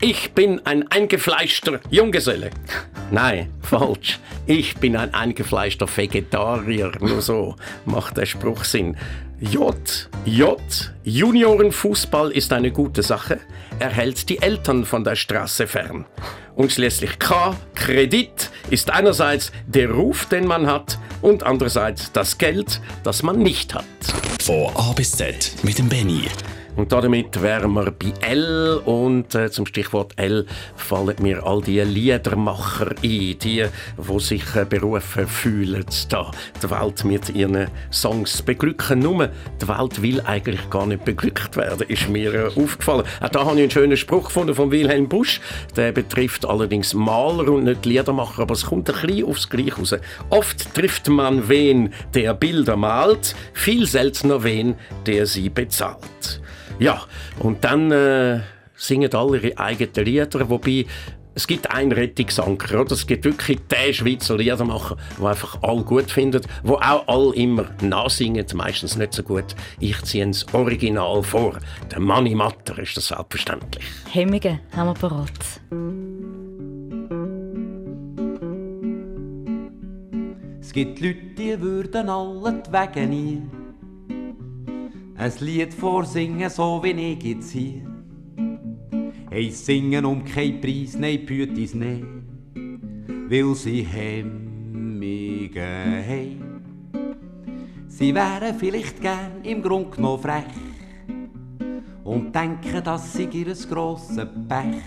ich 0.00 0.32
bin 0.32 0.60
ein 0.64 0.90
eingefleischter 0.90 1.80
Junggeselle. 1.90 2.50
Nein, 3.10 3.52
falsch. 3.60 4.18
Ich 4.46 4.76
bin 4.76 4.96
ein 4.96 5.14
eingefleischter 5.14 5.86
Vegetarier. 5.94 6.92
Nur 7.00 7.22
so 7.22 7.56
macht 7.84 8.16
der 8.16 8.26
Spruch 8.26 8.64
Sinn. 8.64 8.96
J. 9.38 9.76
J. 10.24 10.58
Juniorenfußball 11.04 12.30
ist 12.30 12.52
eine 12.52 12.70
gute 12.70 13.02
Sache. 13.02 13.40
Er 13.78 13.90
hält 13.90 14.30
die 14.30 14.40
Eltern 14.40 14.86
von 14.86 15.04
der 15.04 15.14
Straße 15.14 15.66
fern. 15.66 16.06
Und 16.54 16.72
schließlich 16.72 17.18
K. 17.18 17.54
Kredit 17.74 18.50
ist 18.70 18.90
einerseits 18.90 19.52
der 19.66 19.90
Ruf, 19.90 20.24
den 20.26 20.46
man 20.46 20.66
hat, 20.66 20.98
und 21.20 21.42
andererseits 21.42 22.12
das 22.12 22.38
Geld, 22.38 22.80
das 23.04 23.22
man 23.22 23.38
nicht 23.38 23.74
hat. 23.74 23.84
Von 24.42 24.74
A 24.74 24.92
bis 24.92 25.12
Z 25.12 25.52
mit 25.62 25.78
dem 25.78 25.88
Benny. 25.88 26.22
Und 26.76 26.92
damit 26.92 27.40
wären 27.40 27.72
wir 27.72 27.90
bei 27.90 28.12
L 28.20 28.82
und 28.84 29.34
äh, 29.34 29.50
zum 29.50 29.64
Stichwort 29.64 30.12
L 30.16 30.44
fallen 30.76 31.16
mir 31.20 31.42
all 31.46 31.62
die 31.62 31.80
Liedermacher 31.80 32.90
ein, 32.90 32.98
die, 33.02 33.34
die 33.38 34.18
sich 34.18 34.54
äh, 34.54 34.66
berufen 34.66 35.26
fühlen, 35.26 35.86
da 36.10 36.30
die 36.62 36.70
Welt 36.70 37.02
mit 37.04 37.30
ihren 37.30 37.68
Songs 37.90 38.42
beglücken. 38.42 38.98
Nur 38.98 39.30
die 39.60 39.68
Welt 39.68 40.02
will 40.02 40.20
eigentlich 40.20 40.68
gar 40.68 40.84
nicht 40.84 41.06
beglückt 41.06 41.56
werden, 41.56 41.88
ist 41.88 42.10
mir 42.10 42.34
äh, 42.34 42.46
aufgefallen. 42.48 43.04
Auch 43.22 43.28
da 43.30 43.40
habe 43.46 43.54
ich 43.56 43.62
einen 43.62 43.70
schönen 43.70 43.96
Spruch 43.96 44.24
gefunden 44.24 44.54
von 44.54 44.70
Wilhelm 44.70 45.08
Busch. 45.08 45.40
Der 45.76 45.92
betrifft 45.92 46.44
allerdings 46.44 46.92
Maler 46.92 47.48
und 47.48 47.64
nicht 47.64 47.86
Liedermacher, 47.86 48.42
aber 48.42 48.52
es 48.52 48.66
kommt 48.66 48.90
ein 48.90 49.00
bisschen 49.00 49.24
aufs 49.24 49.48
Gleiche 49.48 49.76
raus. 49.76 49.94
Oft 50.28 50.74
trifft 50.74 51.08
man 51.08 51.48
wen, 51.48 51.94
der 52.12 52.34
Bilder 52.34 52.76
malt, 52.76 53.34
viel 53.54 53.86
seltener 53.86 54.44
wen, 54.44 54.74
der 55.06 55.24
sie 55.24 55.48
bezahlt. 55.48 56.42
Ja, 56.78 57.02
und 57.38 57.64
dann 57.64 57.90
äh, 57.90 58.40
singen 58.76 59.12
alle 59.14 59.38
ihre 59.38 59.58
eigenen 59.58 60.04
Lieder, 60.04 60.48
wobei 60.50 60.84
es 61.34 61.46
gibt 61.46 61.70
einen 61.70 61.92
Rettungsanker, 61.92 62.80
oder? 62.80 62.92
Es 62.92 63.06
gibt 63.06 63.24
wirklich 63.24 63.58
den 63.68 63.92
Schweizer 63.92 64.38
Liedermacher, 64.38 64.96
der 65.18 65.26
einfach 65.26 65.62
alle 65.62 65.82
gut 65.82 66.10
findet, 66.10 66.46
wo 66.62 66.76
auch 66.76 67.06
alle 67.06 67.34
immer 67.34 67.66
nachsingen, 67.82 68.46
meistens 68.54 68.96
nicht 68.96 69.12
so 69.12 69.22
gut. 69.22 69.54
Ich 69.78 70.00
ziehe 70.02 70.26
das 70.26 70.46
Original 70.54 71.22
vor. 71.22 71.58
Der 71.90 72.00
Manni 72.00 72.34
Matter 72.34 72.78
ist 72.78 72.96
das 72.96 73.08
selbstverständlich. 73.08 73.84
Hemmige 74.10 74.60
haben 74.74 74.88
wir 74.88 74.94
parat. 74.94 75.30
Es 80.60 80.72
gibt 80.72 81.00
Leute, 81.00 81.20
die 81.36 81.60
würden 81.60 82.08
alle 82.08 82.62
die 82.66 82.72
Wege 82.72 83.06
nie 83.06 83.42
ein 85.18 85.32
Lied 85.40 85.72
vorsingen, 85.72 86.50
so 86.50 86.82
wie 86.82 86.90
ich 86.90 87.22
jetzt 87.22 87.50
hier. 87.50 87.82
Hey, 89.30 89.50
singen 89.50 90.04
um 90.04 90.24
keinen 90.24 90.60
Preis, 90.60 90.96
nein, 90.96 91.24
Pütis, 91.26 91.74
nein, 91.74 92.06
weil 93.28 93.54
sie 93.54 93.82
Hemmige 93.82 95.62
haben. 95.62 96.42
Sie 97.88 98.14
wären 98.14 98.54
vielleicht 98.58 99.00
gern 99.00 99.42
im 99.42 99.62
Grund 99.62 99.92
genommen 99.92 100.22
frech 100.22 100.44
und 102.04 102.34
denken, 102.34 102.84
dass 102.84 103.14
sie 103.14 103.24
ihr 103.24 103.54
grosses 103.68 104.26
Pech 104.48 104.82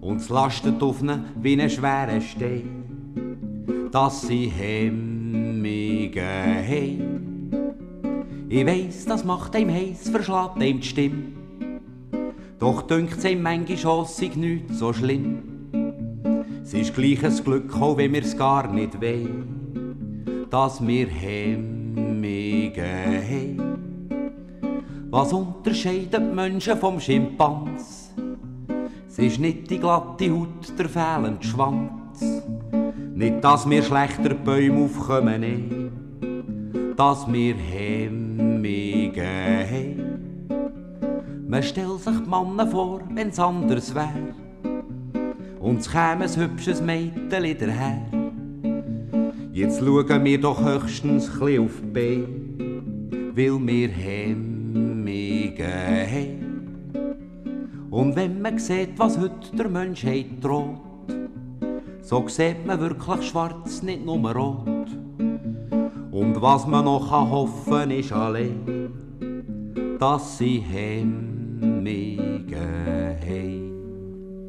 und 0.00 0.20
es 0.20 0.28
lastet 0.28 0.82
auf 0.82 1.00
ihnen 1.02 1.24
wie 1.40 1.60
ein 1.60 1.70
schwerer 1.70 2.20
Stein, 2.20 3.88
dass 3.90 4.22
sie 4.22 4.46
Hemmige 4.46 6.22
haben. 6.22 7.27
Ich 8.50 8.64
weiss, 8.66 9.04
das 9.04 9.24
macht 9.24 9.54
einem 9.54 9.70
heiß, 9.70 10.08
verschlägt 10.08 10.56
einem 10.56 10.80
die 10.80 10.86
Stimme. 10.86 11.22
Doch 12.58 12.80
dünkt 12.82 13.22
ihm 13.24 13.42
manchmal 13.42 14.06
sei 14.06 14.30
nicht 14.36 14.74
so 14.74 14.90
schlimm. 14.94 15.42
Es 16.62 16.72
ist 16.72 16.94
gleich 16.94 17.22
ein 17.22 17.44
Glück, 17.44 17.78
auch 17.78 17.98
wenn 17.98 18.14
wir's 18.14 18.34
gar 18.36 18.72
nicht 18.72 18.98
wollen, 19.02 20.46
dass 20.48 20.86
wir 20.86 21.08
Hemmige 21.08 22.82
haben. 22.82 24.08
Was 25.10 25.32
unterscheidet 25.34 26.34
Menschen 26.34 26.78
vom 26.78 26.98
Schimpans? 26.98 28.14
Es 29.08 29.18
ist 29.18 29.40
nicht 29.40 29.70
die 29.70 29.78
glatte 29.78 30.30
Haut, 30.30 30.78
der 30.78 30.88
fehlende 30.88 31.44
Schwanz. 31.44 32.42
Nicht, 33.14 33.44
dass 33.44 33.68
wir 33.68 33.82
schlechter 33.82 34.32
Bäume 34.34 34.84
aufkommen, 34.84 35.40
nein 35.40 35.88
dass 36.98 37.32
wir 37.32 37.54
Hemmige 37.54 38.27
haben. 38.64 40.18
Man 41.48 41.62
stellt 41.62 42.00
sich 42.00 42.16
die 42.24 42.28
Männer 42.28 42.66
vor, 42.66 43.00
wenn's 43.14 43.38
anders 43.38 43.94
wär. 43.94 44.12
Und 45.60 45.80
es 45.80 45.90
käme 45.90 46.24
ein 46.24 46.36
hübsches 46.36 46.82
Mädchen 46.82 47.30
daher. 47.30 48.02
Jetzt 49.52 49.80
schauen 49.80 50.24
wir 50.24 50.40
doch 50.40 50.64
höchstens 50.64 51.30
chli 51.38 51.58
auf 51.58 51.82
B, 51.92 52.22
weil 53.34 53.66
wir 53.66 53.88
Hemmige 53.88 55.64
haben. 55.66 56.48
Und 57.90 58.14
wenn 58.14 58.40
man 58.40 58.58
sieht, 58.58 58.98
was 58.98 59.18
heute 59.18 59.56
der 59.56 59.68
Menschheit 59.68 60.26
droht, 60.40 60.78
so 62.02 62.28
sieht 62.28 62.64
man 62.66 62.78
wirklich 62.80 63.28
schwarz, 63.28 63.82
nicht 63.82 64.04
nur 64.04 64.32
rot. 64.32 64.77
Und 66.18 66.42
was 66.42 66.66
man 66.66 66.84
noch 66.84 67.12
hoffen 67.12 67.72
kann, 67.72 67.90
ist 67.92 68.12
allein, 68.12 68.90
dass 70.00 70.36
sie 70.38 70.58
Hemmige 70.58 72.56
haben. 73.24 73.67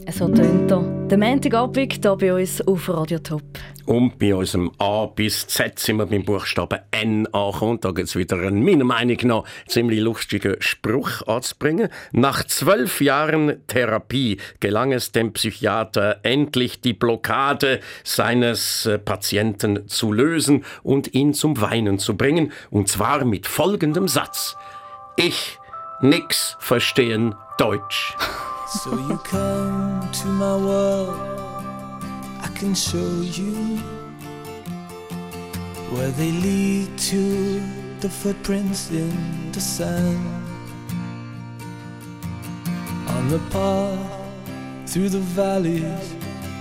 So 0.07 0.27
tönt 0.27 0.71
er. 0.71 0.81
Der 1.09 1.17
Montagabend 1.17 1.93
hier 1.93 2.15
bei 2.15 2.33
uns 2.33 2.61
auf 2.67 2.89
Radio 2.89 3.19
Top. 3.19 3.43
Und 3.85 4.17
bei 4.19 4.35
unserem 4.35 4.71
A 4.77 5.05
bis 5.07 5.47
Z 5.47 5.79
sind 5.79 5.97
wir 5.97 6.05
beim 6.05 6.23
Buchstaben 6.23 6.79
N 6.91 7.27
angekommen. 7.33 7.79
Da 7.81 7.91
gibt 7.91 8.07
es 8.07 8.15
wieder 8.15 8.37
einen, 8.37 8.63
meiner 8.63 8.85
Meinung 8.85 9.17
nach, 9.23 9.43
ziemlich 9.67 9.99
lustigen 9.99 10.55
Spruch 10.59 11.25
anzubringen. 11.27 11.89
Nach 12.11 12.43
zwölf 12.43 13.01
Jahren 13.01 13.65
Therapie 13.67 14.37
gelang 14.59 14.93
es 14.93 15.11
dem 15.11 15.33
Psychiater 15.33 16.19
endlich, 16.23 16.81
die 16.81 16.93
Blockade 16.93 17.79
seines 18.03 18.85
äh, 18.85 18.99
Patienten 18.99 19.87
zu 19.87 20.13
lösen 20.13 20.65
und 20.83 21.13
ihn 21.13 21.33
zum 21.33 21.59
Weinen 21.61 21.99
zu 21.99 22.15
bringen. 22.15 22.51
Und 22.69 22.89
zwar 22.89 23.25
mit 23.25 23.47
folgendem 23.47 24.07
Satz. 24.07 24.55
Ich 25.17 25.57
nix 26.01 26.55
verstehen 26.59 27.35
Deutsch. 27.57 28.15
So 28.71 28.91
you 28.91 29.17
come 29.23 30.11
to 30.11 30.27
my 30.27 30.55
world, 30.55 31.17
I 32.39 32.51
can 32.53 32.75
show 32.75 33.21
you 33.21 33.77
where 35.89 36.11
they 36.11 36.31
lead 36.31 36.95
to 37.09 37.61
the 37.99 38.07
footprints 38.07 38.91
in 38.91 39.51
the 39.51 39.59
sand. 39.59 40.19
On 43.07 43.27
the 43.29 43.39
path 43.49 44.21
through 44.85 45.09
the 45.09 45.25
valleys 45.33 46.13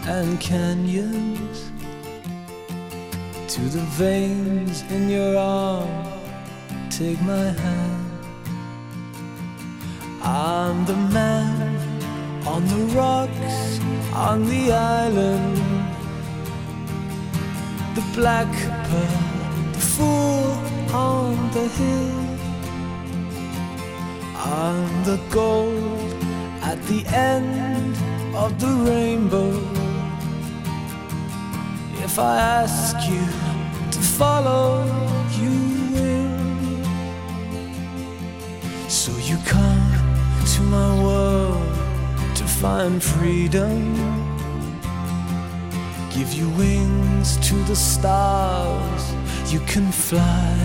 and 0.06 0.40
canyons, 0.40 1.70
to 3.48 3.60
the 3.60 3.84
veins 4.00 4.80
in 4.90 5.10
your 5.10 5.36
arm, 5.36 6.06
take 6.88 7.20
my 7.20 7.52
hand. 7.52 8.08
I'm 10.22 10.86
the 10.86 10.96
man 10.96 11.97
on 12.52 12.66
the 12.66 12.82
rocks, 12.96 13.78
on 14.14 14.46
the 14.52 14.72
island. 14.72 15.56
The 17.96 18.04
black 18.16 18.50
pearl, 18.88 19.72
the 19.76 19.84
fool 19.94 20.48
on 21.10 21.34
the 21.56 21.66
hill. 21.78 22.18
I'm 24.34 24.88
the 25.04 25.18
gold 25.30 26.10
at 26.70 26.78
the 26.90 27.00
end 27.32 27.94
of 28.34 28.50
the 28.62 28.72
rainbow. 28.90 29.52
If 32.06 32.18
I 32.18 32.34
ask 32.62 32.96
you 33.12 33.24
to 33.94 34.00
follow, 34.18 34.68
you 35.40 35.54
will. 35.94 36.38
So 38.88 39.12
you 39.28 39.36
come 39.54 39.92
to 40.54 40.60
my 40.62 40.90
world 41.04 41.87
find 42.60 43.00
freedom. 43.00 43.94
give 46.10 46.32
you 46.32 46.48
wings 46.50 47.36
to 47.36 47.54
the 47.70 47.76
stars. 47.76 49.02
You 49.52 49.60
can 49.60 49.92
fly, 49.92 50.56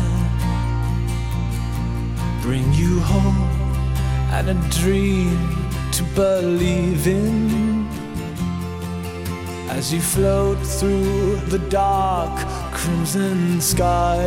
bring 2.42 2.74
you 2.74 3.00
hope 3.02 3.52
and 4.34 4.50
a 4.50 4.58
dream 4.82 5.38
to 5.92 6.04
believe 6.16 7.06
in. 7.06 7.88
As 9.70 9.94
you 9.94 10.02
float 10.02 10.58
through 10.66 11.36
the 11.54 11.60
dark 11.70 12.36
crimson 12.74 13.62
sky, 13.62 14.26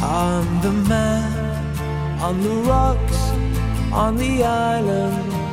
I'm 0.00 0.48
the 0.62 0.72
man 0.72 2.20
on 2.20 2.42
the 2.42 2.56
rocks 2.70 3.20
on 3.92 4.16
the 4.16 4.42
island 4.42 5.43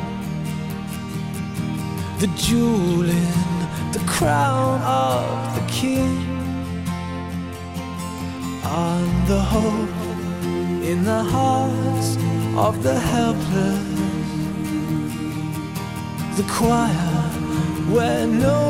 the 2.22 2.28
jewel 2.38 3.10
in 3.10 3.92
the 3.94 4.04
crown 4.06 4.80
of 4.84 5.56
the 5.56 5.72
king. 5.72 6.20
I'm 8.64 9.26
the 9.26 9.42
hope 9.54 9.98
in 10.84 11.04
the 11.04 11.24
hearts 11.24 12.18
of 12.56 12.84
the 12.84 12.94
helpless. 12.94 13.88
The 16.38 16.46
choir 16.48 17.18
where 17.90 18.28
no 18.28 18.66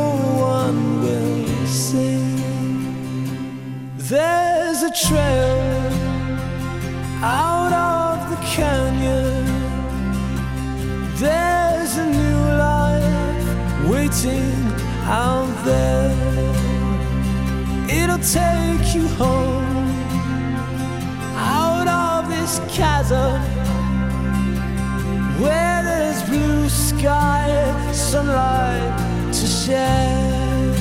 one 0.56 1.02
will 1.02 1.68
sing. 1.68 2.38
There's 3.98 4.82
a 4.82 4.94
trail 5.08 5.92
out 7.22 7.74
of 7.74 8.30
the 8.30 8.40
canyon. 8.46 9.46
There's 11.18 11.98
a 11.98 12.06
new 12.06 12.31
waiting 14.12 14.66
out 15.06 15.64
there. 15.64 16.12
It'll 17.90 18.18
take 18.18 18.96
you 18.96 19.08
home 19.18 19.88
out 21.36 21.88
of 21.88 22.30
this 22.30 22.60
chasm 22.70 23.42
where 25.42 25.84
there's 25.84 26.22
blue 26.24 26.68
sky, 26.70 27.92
sunlight 27.92 29.34
to 29.34 29.48
share. 29.48 30.74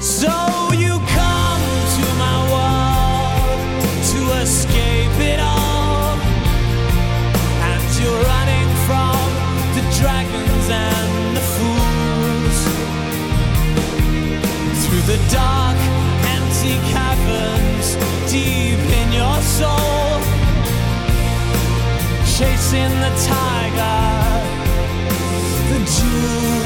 So 0.00 0.32
you 0.72 0.98
come 1.18 1.62
to 1.96 2.04
my 2.24 2.38
world 2.52 3.82
to 4.12 4.20
escape 4.42 5.18
it 5.20 5.40
all, 5.40 6.16
and 7.70 7.82
you're 8.00 8.22
running 8.32 8.68
from 8.86 9.18
the 9.74 9.82
dragons 10.00 10.51
the 15.06 15.16
dark, 15.30 15.76
empty 16.36 16.78
caverns 16.92 17.96
deep 18.30 18.78
in 18.78 19.12
your 19.12 19.40
soul, 19.42 20.20
chasing 22.36 22.94
the 23.00 23.12
tiger, 23.26 23.98
the 25.70 25.78
jewels. 25.90 26.61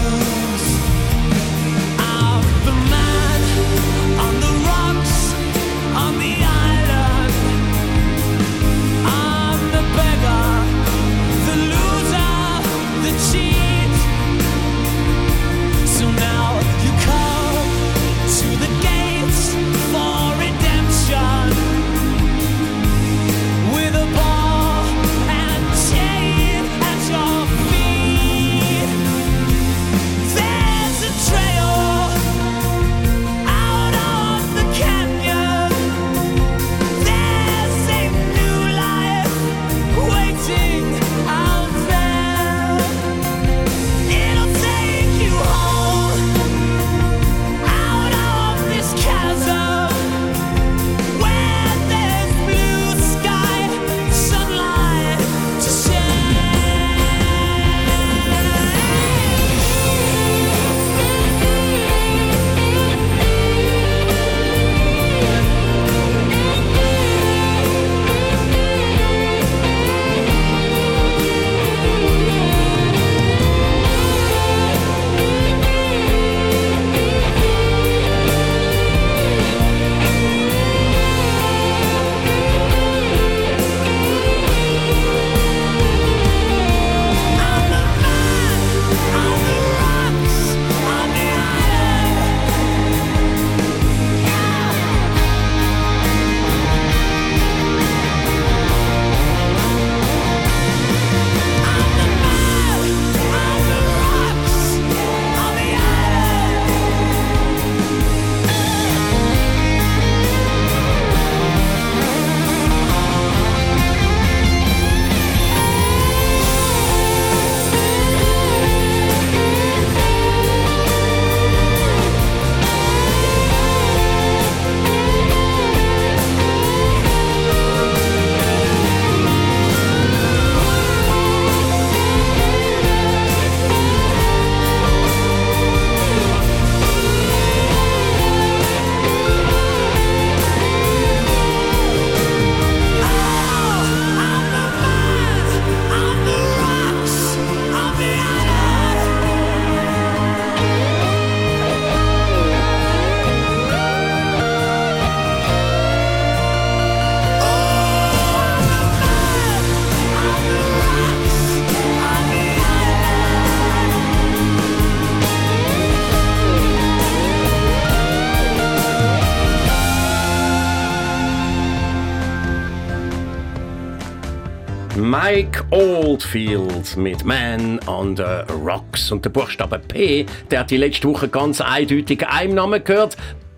Oldfield 176.36 176.96
mit 176.98 177.24
Man 177.24 177.80
on 177.86 178.14
the 178.14 178.22
Rocks. 178.62 179.10
Und 179.10 179.24
der 179.24 179.30
Buchstabe 179.30 179.78
P, 179.78 180.26
der 180.50 180.60
hat 180.60 180.70
die 180.70 180.76
letzte 180.76 181.08
Woche 181.08 181.28
ganz 181.28 181.62
eindeutig 181.62 182.26
einem 182.26 182.54
Namen 182.54 182.84
gehört. 182.84 183.16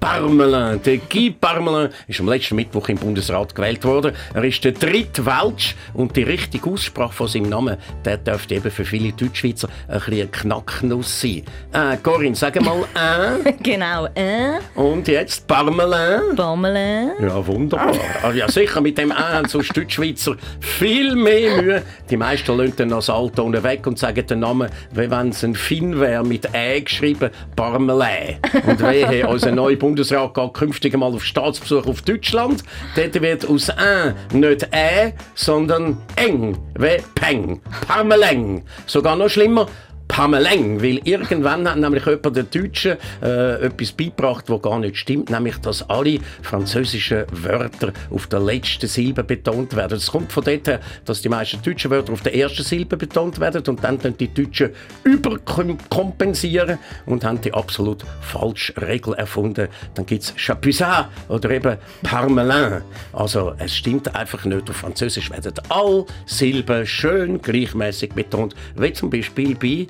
Parmelin. 0.08 0.80
Der 0.86 0.96
Guy 0.96 1.30
Parmelin 1.30 1.90
ist 2.06 2.18
am 2.18 2.28
letzten 2.28 2.56
Mittwoch 2.56 2.88
im 2.88 2.96
Bundesrat 2.96 3.54
gewählt 3.54 3.84
worden. 3.84 4.14
Er 4.32 4.42
ist 4.42 4.64
der 4.64 4.72
dritte 4.72 5.26
Welsch 5.26 5.76
und 5.92 6.16
die 6.16 6.22
richtige 6.22 6.70
Aussprache 6.70 7.12
von 7.12 7.28
seinem 7.28 7.50
Namen, 7.50 7.76
der 8.06 8.16
dürfte 8.16 8.54
eben 8.54 8.70
für 8.70 8.86
viele 8.86 9.12
Deutschschweizer 9.12 9.68
ein 9.86 10.00
bisschen 10.00 10.30
Knacknuss 10.30 11.20
sein. 11.20 11.42
Äh, 11.74 11.98
Corinne, 12.02 12.34
sag 12.34 12.58
mal 12.62 12.84
«äh». 12.94 13.52
genau, 13.62 14.06
äh. 14.14 14.58
Und 14.74 15.06
jetzt 15.08 15.46
Parmelin. 15.46 16.34
Parmelin. 16.34 17.10
Ja, 17.20 17.46
wunderbar. 17.46 17.92
Ah. 18.22 18.32
ja, 18.32 18.48
sicher, 18.50 18.80
mit 18.80 18.96
dem 18.96 19.10
«äh» 19.10 19.14
haben 19.14 19.48
sonst 19.48 19.76
Deutschschweizer 19.76 20.36
viel 20.60 21.16
mehr 21.16 21.62
Mühe. 21.62 21.82
Die 22.08 22.16
meisten 22.16 22.56
lassen 22.56 22.76
den 22.76 22.88
Nasalton 22.88 23.62
weg 23.62 23.86
und 23.86 23.98
sagen 23.98 24.26
den 24.26 24.40
Namen, 24.40 24.70
wie 24.90 25.10
wenn 25.10 25.28
es 25.28 25.44
ein 25.44 25.54
Finn 25.54 26.00
wäre, 26.00 26.24
mit 26.24 26.54
«ä» 26.54 26.80
geschrieben, 26.80 27.28
Parmelin. 27.54 28.38
Und 28.66 28.80
wehe, 28.80 29.28
unser 29.28 29.52
neuer 29.52 29.76
Bundesrat 29.76 29.97
geht 30.04 30.54
künftig 30.54 30.94
einmal 30.94 31.14
auf 31.14 31.24
Staatsbesuch 31.24 31.86
auf 31.86 32.02
Deutschland. 32.02 32.62
Dort 32.96 33.20
wird 33.20 33.48
aus 33.48 33.70
«ein» 33.70 34.14
nicht 34.32 34.68
«ä», 34.72 35.12
sondern 35.34 35.98
«eng», 36.16 36.56
wie 36.78 36.98
«peng», 37.14 37.60
«parmeleng». 37.86 38.64
Sogar 38.86 39.16
noch 39.16 39.28
schlimmer, 39.28 39.68
Pameleng, 40.08 40.82
weil 40.82 41.00
irgendwann 41.04 41.68
hat 41.68 41.76
nämlich 41.76 42.04
jemand 42.06 42.36
der 42.36 42.42
Deutschen 42.44 42.96
äh, 43.22 43.66
etwas 43.66 43.92
beigebracht, 43.92 44.46
was 44.48 44.62
gar 44.62 44.78
nicht 44.80 44.96
stimmt, 44.96 45.30
nämlich, 45.30 45.58
dass 45.58 45.88
alle 45.88 46.18
französischen 46.42 47.24
Wörter 47.30 47.92
auf 48.10 48.26
der 48.26 48.40
letzten 48.40 48.88
Silbe 48.88 49.22
betont 49.22 49.76
werden. 49.76 49.98
Es 49.98 50.10
kommt 50.10 50.32
von 50.32 50.42
dort 50.42 50.66
her, 50.66 50.80
dass 51.04 51.22
die 51.22 51.28
meisten 51.28 51.62
deutschen 51.62 51.90
Wörter 51.90 52.12
auf 52.12 52.22
der 52.22 52.34
ersten 52.34 52.64
Silbe 52.64 52.96
betont 52.96 53.38
werden 53.38 53.62
und 53.68 53.84
dann 53.84 53.98
können 53.98 54.16
die 54.16 54.32
Deutschen 54.32 54.70
überkompensieren 55.04 56.78
und 57.06 57.24
haben 57.24 57.40
die 57.40 57.52
absolut 57.52 58.04
falsche 58.20 58.74
Regel 58.80 59.14
erfunden. 59.14 59.68
Dann 59.94 60.06
gibt 60.06 60.22
es 60.24 60.34
Chapuisat 60.36 61.10
oder 61.28 61.50
eben 61.50 61.76
Parmelin. 62.02 62.82
Also 63.12 63.52
es 63.58 63.76
stimmt 63.76 64.14
einfach 64.14 64.44
nicht. 64.44 64.68
Auf 64.70 64.76
Französisch 64.76 65.30
werden 65.30 65.52
alle 65.68 66.06
Silben 66.26 66.86
schön 66.86 67.40
gleichmäßig 67.40 68.14
betont, 68.14 68.54
wie 68.76 68.92
zum 68.92 69.10
Beispiel 69.10 69.54
bei 69.54 69.86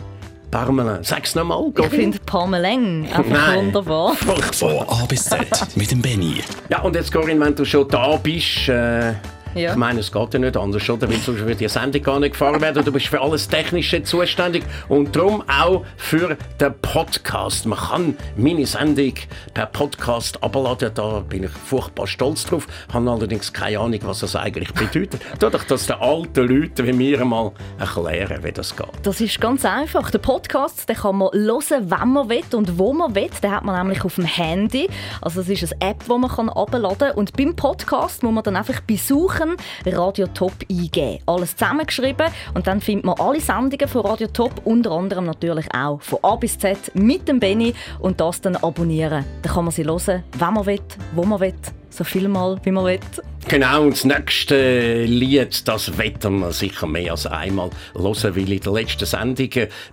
Parmelin. 0.50 0.98
Sag's 1.02 1.34
nochmal, 1.34 1.72
Ich 1.78 1.87
finde 1.87 2.18
Parmelin 2.24 3.06
einfach 3.12 3.56
wunderbar. 3.56 4.14
Von 4.14 4.88
A 4.88 5.04
bis 5.06 5.24
Z 5.24 5.46
mit 5.76 5.90
dem 5.90 6.00
Benny. 6.02 6.42
Ja, 6.68 6.80
und 6.82 6.94
jetzt, 6.96 7.12
Corinne, 7.12 7.44
wenn 7.44 7.54
du 7.54 7.64
schon 7.64 7.88
da 7.88 8.16
bist, 8.16 8.68
äh, 8.68 9.12
Ja. 9.58 9.72
ich 9.72 9.76
meine, 9.76 10.00
es 10.00 10.12
geht 10.12 10.34
ja 10.34 10.40
nicht 10.40 10.56
anders, 10.56 10.88
oder? 10.88 11.08
Weil 11.08 11.18
sonst 11.18 11.40
würde 11.40 11.56
die 11.56 11.68
Sendung 11.68 12.02
gar 12.02 12.20
nicht 12.20 12.32
gefahren 12.32 12.60
werden. 12.60 12.84
Du 12.84 12.92
bist 12.92 13.06
für 13.06 13.20
alles 13.20 13.48
Technische 13.48 14.02
zuständig 14.02 14.64
und 14.88 15.14
darum 15.14 15.42
auch 15.48 15.84
für 15.96 16.36
den 16.60 16.74
Podcast. 16.80 17.66
Man 17.66 17.78
kann 17.78 18.16
meine 18.36 18.66
Sendung 18.66 19.14
per 19.54 19.66
Podcast 19.66 20.42
abladen, 20.42 20.90
da 20.94 21.20
bin 21.20 21.44
ich 21.44 21.50
furchtbar 21.50 22.06
stolz 22.06 22.44
drauf, 22.44 22.66
habe 22.92 23.10
allerdings 23.10 23.52
keine 23.52 23.80
Ahnung, 23.80 24.00
was 24.04 24.20
das 24.20 24.36
eigentlich 24.36 24.72
bedeutet. 24.72 25.20
Tu 25.40 25.48
doch 25.48 25.64
das 25.64 25.86
den 25.86 25.96
alten 25.96 26.46
Leuten 26.48 26.86
wie 26.86 26.92
mir 26.92 27.24
mal 27.24 27.52
erklären, 27.78 28.42
wie 28.42 28.52
das 28.52 28.74
geht. 28.76 28.86
Das 29.02 29.20
ist 29.20 29.40
ganz 29.40 29.64
einfach. 29.64 30.10
Der 30.10 30.18
Podcast 30.18 30.88
den 30.88 30.96
kann 30.96 31.16
man 31.16 31.30
hören, 31.32 31.90
wenn 31.90 32.08
man 32.08 32.28
will 32.28 32.44
und 32.54 32.78
wo 32.78 32.92
man 32.92 33.14
will. 33.14 33.30
Den 33.42 33.50
hat 33.50 33.64
man 33.64 33.76
nämlich 33.76 34.04
auf 34.04 34.14
dem 34.16 34.24
Handy. 34.24 34.88
Also 35.20 35.40
es 35.40 35.48
ist 35.48 35.72
eine 35.80 35.90
App, 35.90 36.04
die 36.04 36.10
man 36.10 36.34
herunterladen 36.34 36.98
kann. 36.98 37.10
Und 37.12 37.36
beim 37.36 37.54
Podcast 37.56 38.22
muss 38.22 38.32
man 38.32 38.44
dann 38.44 38.56
einfach 38.56 38.80
besuchen, 38.80 39.47
Radio 39.87 40.26
Top 40.28 40.52
eingeben. 40.70 41.18
Alles 41.26 41.56
zusammengeschrieben. 41.56 42.26
Und 42.54 42.66
dann 42.66 42.80
findet 42.80 43.04
man 43.04 43.18
alle 43.18 43.40
Sendungen 43.40 43.88
von 43.88 44.06
Radio 44.06 44.28
Top, 44.28 44.52
unter 44.64 44.92
anderem 44.92 45.24
natürlich 45.24 45.66
auch 45.74 46.00
von 46.02 46.18
A 46.22 46.37
bis 46.37 46.58
Z 46.58 46.94
mit 46.94 47.28
dem 47.28 47.40
Benny. 47.40 47.74
Und 48.00 48.20
das 48.20 48.40
dann 48.40 48.56
abonnieren. 48.56 49.24
Dann 49.42 49.52
kann 49.52 49.64
man 49.64 49.72
sie 49.72 49.84
hören, 49.84 50.24
wenn 50.38 50.54
man 50.54 50.66
will, 50.66 50.80
wo 51.14 51.24
man 51.24 51.40
will, 51.40 51.54
so 51.98 52.04
viel 52.04 52.28
mal, 52.28 52.61
wie 52.62 52.70
man 52.70 52.84
will. 52.84 53.00
Genau, 53.48 53.84
und 53.84 53.94
das 53.94 54.04
nächste 54.04 55.04
Lied, 55.04 55.66
das 55.66 55.96
wettern 55.96 56.40
wir 56.40 56.52
sicher 56.52 56.87
mehr 56.87 57.12
als 57.12 57.26
einmal 57.26 57.70
hören, 57.94 58.37
weil 58.37 58.52
in 58.52 58.61
der 58.61 58.72
letzten 58.74 59.06
Sendung 59.06 59.48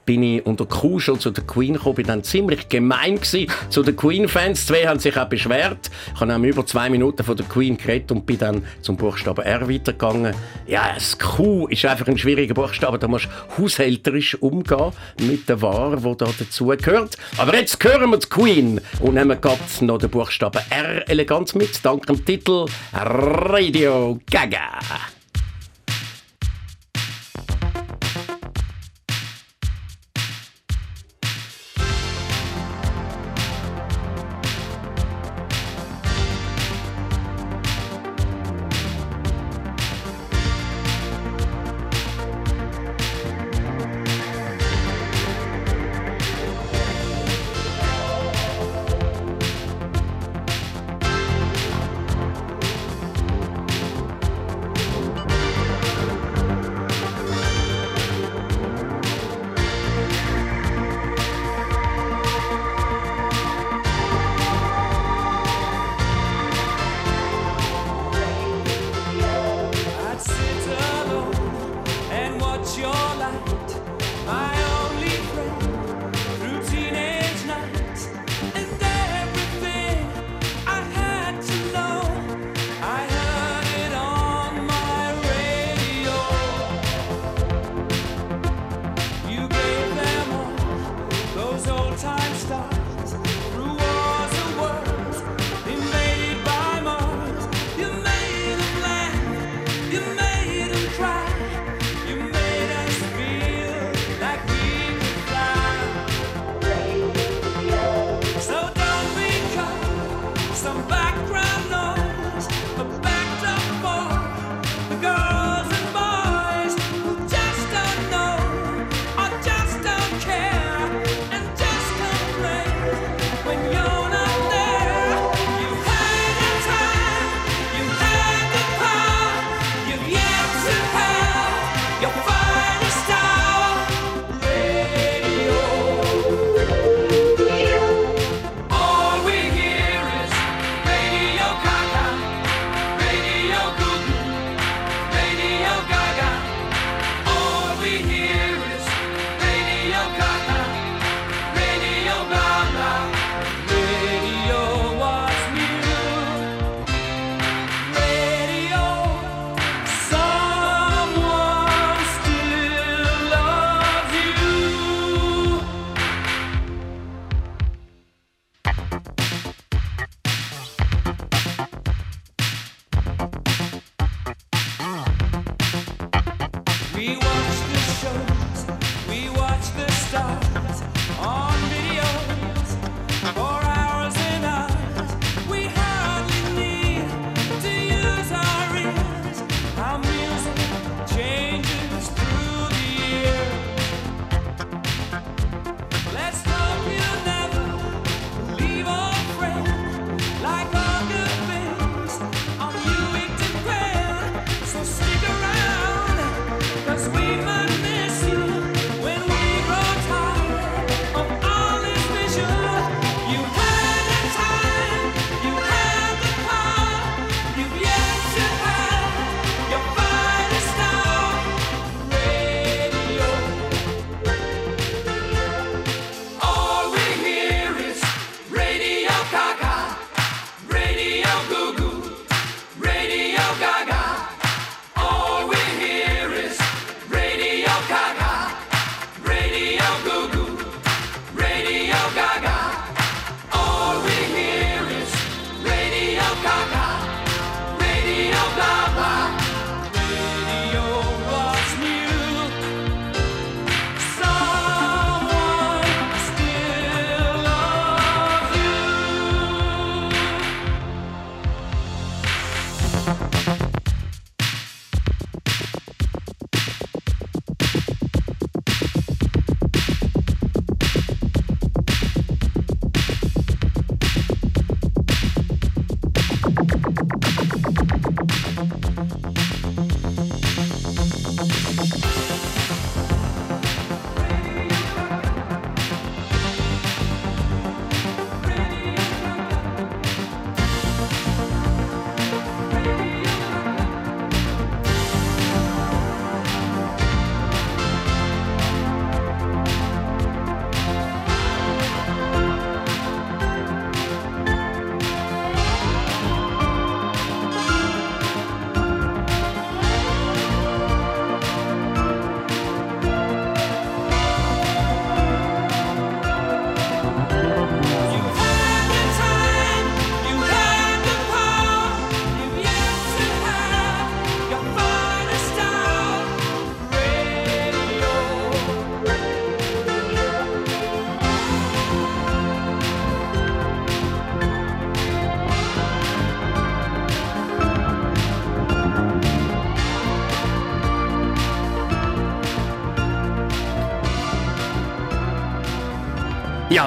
bin 0.06 0.24
ich 0.24 0.46
unter 0.46 0.66
Kuschel 0.66 1.18
zu 1.18 1.32
der 1.32 1.46
Queen 1.46 1.76
gekommen, 1.76 1.96
bin 1.96 2.08
dann 2.08 2.24
ziemlich 2.24 2.68
gemein 2.68 3.16
gewesen 3.16 3.50
zu 3.70 3.82
den 3.82 3.96
Queen-Fans. 3.96 4.66
Zwei 4.66 4.86
haben 4.86 5.00
sich 5.00 5.18
auch 5.18 5.30
beschwert. 5.30 5.90
Ich 6.14 6.20
habe 6.20 6.48
über 6.48 6.66
zwei 6.66 6.90
Minuten 6.90 7.24
von 7.24 7.38
der 7.38 7.46
Queen 7.46 7.78
geredet 7.78 8.12
und 8.12 8.26
bin 8.26 8.40
dann 8.40 8.66
zum 8.82 8.98
Buchstaben 8.98 9.46
R 9.46 9.70
weitergegangen. 9.70 10.36
Ja, 10.68 10.92
das 10.94 11.18
Q 11.18 11.68
ist 11.68 11.86
einfach 11.86 12.08
ein 12.08 12.18
schwieriger 12.18 12.56
Buchstabe, 12.56 13.00
da 13.00 13.08
musst 13.08 13.30
du 13.58 13.64
haushälterisch 13.64 14.36
umgehen 14.42 14.92
mit 15.22 15.48
der 15.48 15.62
Ware, 15.62 15.96
die 15.96 16.18
da 16.18 16.28
dazu 16.38 16.68
gehört. 16.68 17.16
Aber 17.38 17.56
jetzt 17.56 17.82
hören 17.82 18.10
wir 18.10 18.18
die 18.18 18.28
Queen 18.28 18.82
und 19.00 19.14
nehmen 19.14 19.40
gerade 19.40 19.60
noch 19.80 19.98
den 19.98 20.10
Buchstaben 20.10 20.62
R 20.72 21.08
elegant 21.10 21.56
mit, 21.56 21.86
dank 21.96 22.08
dem 22.08 22.20
Titel 22.26 22.68
Radio 22.92 24.20
Gaga. 24.28 25.15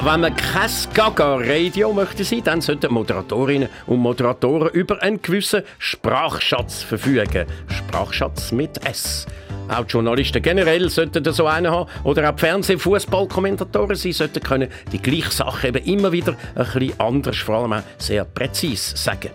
Wenn 0.09 0.21
man 0.21 0.35
kein 0.35 0.71
Gaga-Radio 0.95 1.93
möchte 1.93 2.25
sein, 2.25 2.43
dann 2.43 2.63
sollten 2.63 2.95
Moderatorinnen 2.95 3.69
und 3.87 3.99
Moderatoren 3.99 4.71
über 4.71 5.03
einen 5.03 5.21
gewissen 5.21 5.63
Sprachschatz 5.79 6.83
verfügen. 6.83 7.45
Sprachschatz 7.69 8.51
mit 8.51 8.83
S. 8.87 9.27
Auch 9.69 9.85
die 9.85 9.93
Journalisten 9.93 10.41
generell 10.41 10.89
sollten 10.89 11.23
so 11.31 11.45
einen 11.45 11.71
haben. 11.71 11.91
Oder 12.05 12.31
auch 12.31 12.35
die 12.35 12.41
Fernseh-, 12.41 12.79
Fußballkommentatoren. 12.79 13.97
Sie 13.97 14.13
sollten 14.13 14.43
können 14.43 14.71
die 14.91 15.03
gleiche 15.03 15.31
Sache 15.31 15.69
eben 15.69 15.85
immer 15.85 16.11
wieder 16.11 16.35
ein 16.55 16.65
bisschen 16.65 16.99
anders, 16.99 17.37
vor 17.37 17.57
allem 17.57 17.75
auch 17.75 17.83
sehr 17.99 18.25
präzise 18.25 18.97
sagen. 18.97 19.31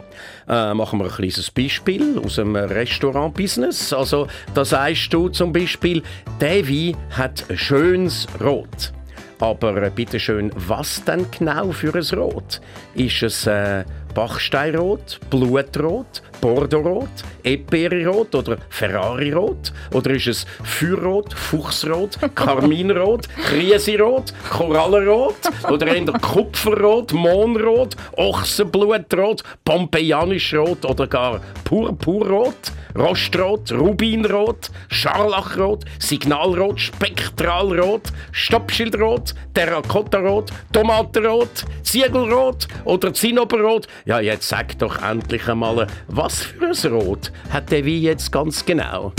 Äh, 0.50 0.74
machen 0.74 0.98
wir 0.98 1.06
ein 1.06 1.12
kleines 1.12 1.52
Beispiel 1.52 2.18
aus 2.18 2.38
dem 2.38 2.56
Restaurant-Business. 2.56 3.94
Also, 3.94 4.26
da 4.56 4.66
sagst 4.66 5.14
du 5.14 5.30
zum 5.30 5.54
Beispiel, 5.54 6.02
der 6.42 6.68
Wein 6.68 6.98
hat 7.12 7.46
ein 7.48 7.60
schönes 7.60 8.26
Rot. 8.42 8.92
Aber 9.44 9.76
äh, 9.84 9.90
bitteschön, 9.90 10.52
was 10.56 11.04
denn 11.04 11.26
genau 11.30 11.74
für 11.74 11.94
ein 11.94 12.18
Rot? 12.18 12.62
Ist 12.96 13.24
es 13.24 13.46
äh, 13.46 13.84
Bachsteinrot, 14.16 15.20
Blutrot, 15.30 16.24
Bordeaux-Rot, 16.44 17.24
Eperi-Rot 17.42 18.36
oder 18.36 18.58
Ferrari-Rot? 18.70 19.72
Oder 19.94 20.12
ist 20.12 20.28
es 20.28 20.46
Feuerrot, 20.62 21.34
Fuchsrot, 21.34 22.20
Karminrot, 22.36 23.30
Kriesirot, 23.46 24.34
Korallenrot? 24.50 25.38
Oder 25.72 25.88
eher 25.88 26.04
Kupferrot, 26.04 27.14
Mohnrot, 27.14 27.96
Ochsenblutrot, 28.18 29.42
Pompeianischrot 29.64 30.84
oder 30.84 31.08
gar 31.08 31.40
Purpurrot? 31.64 32.74
Rostrot, 32.96 33.72
Rubinrot, 33.72 34.70
Scharlachrot, 34.90 35.84
Signalrot, 35.98 36.80
Spektralrot, 36.80 38.12
Stoppschildrot, 38.32 39.34
Terrakottarot, 39.54 40.52
Tomatenrot, 40.72 41.66
Ziegelrot 41.82 42.68
oder 42.86 43.14
Zinnoberrot. 43.14 43.88
Ja, 44.06 44.20
jetzt 44.20 44.48
sag 44.48 44.78
doch 44.78 45.02
endlich 45.02 45.48
einmal, 45.48 45.88
was 46.08 46.33
für 46.36 46.88
ein 46.88 46.94
Rot 46.94 47.32
hat 47.50 47.72
der 47.72 47.86
Wein 47.86 48.02
jetzt 48.02 48.32
ganz 48.32 48.66
genau? 48.66 49.14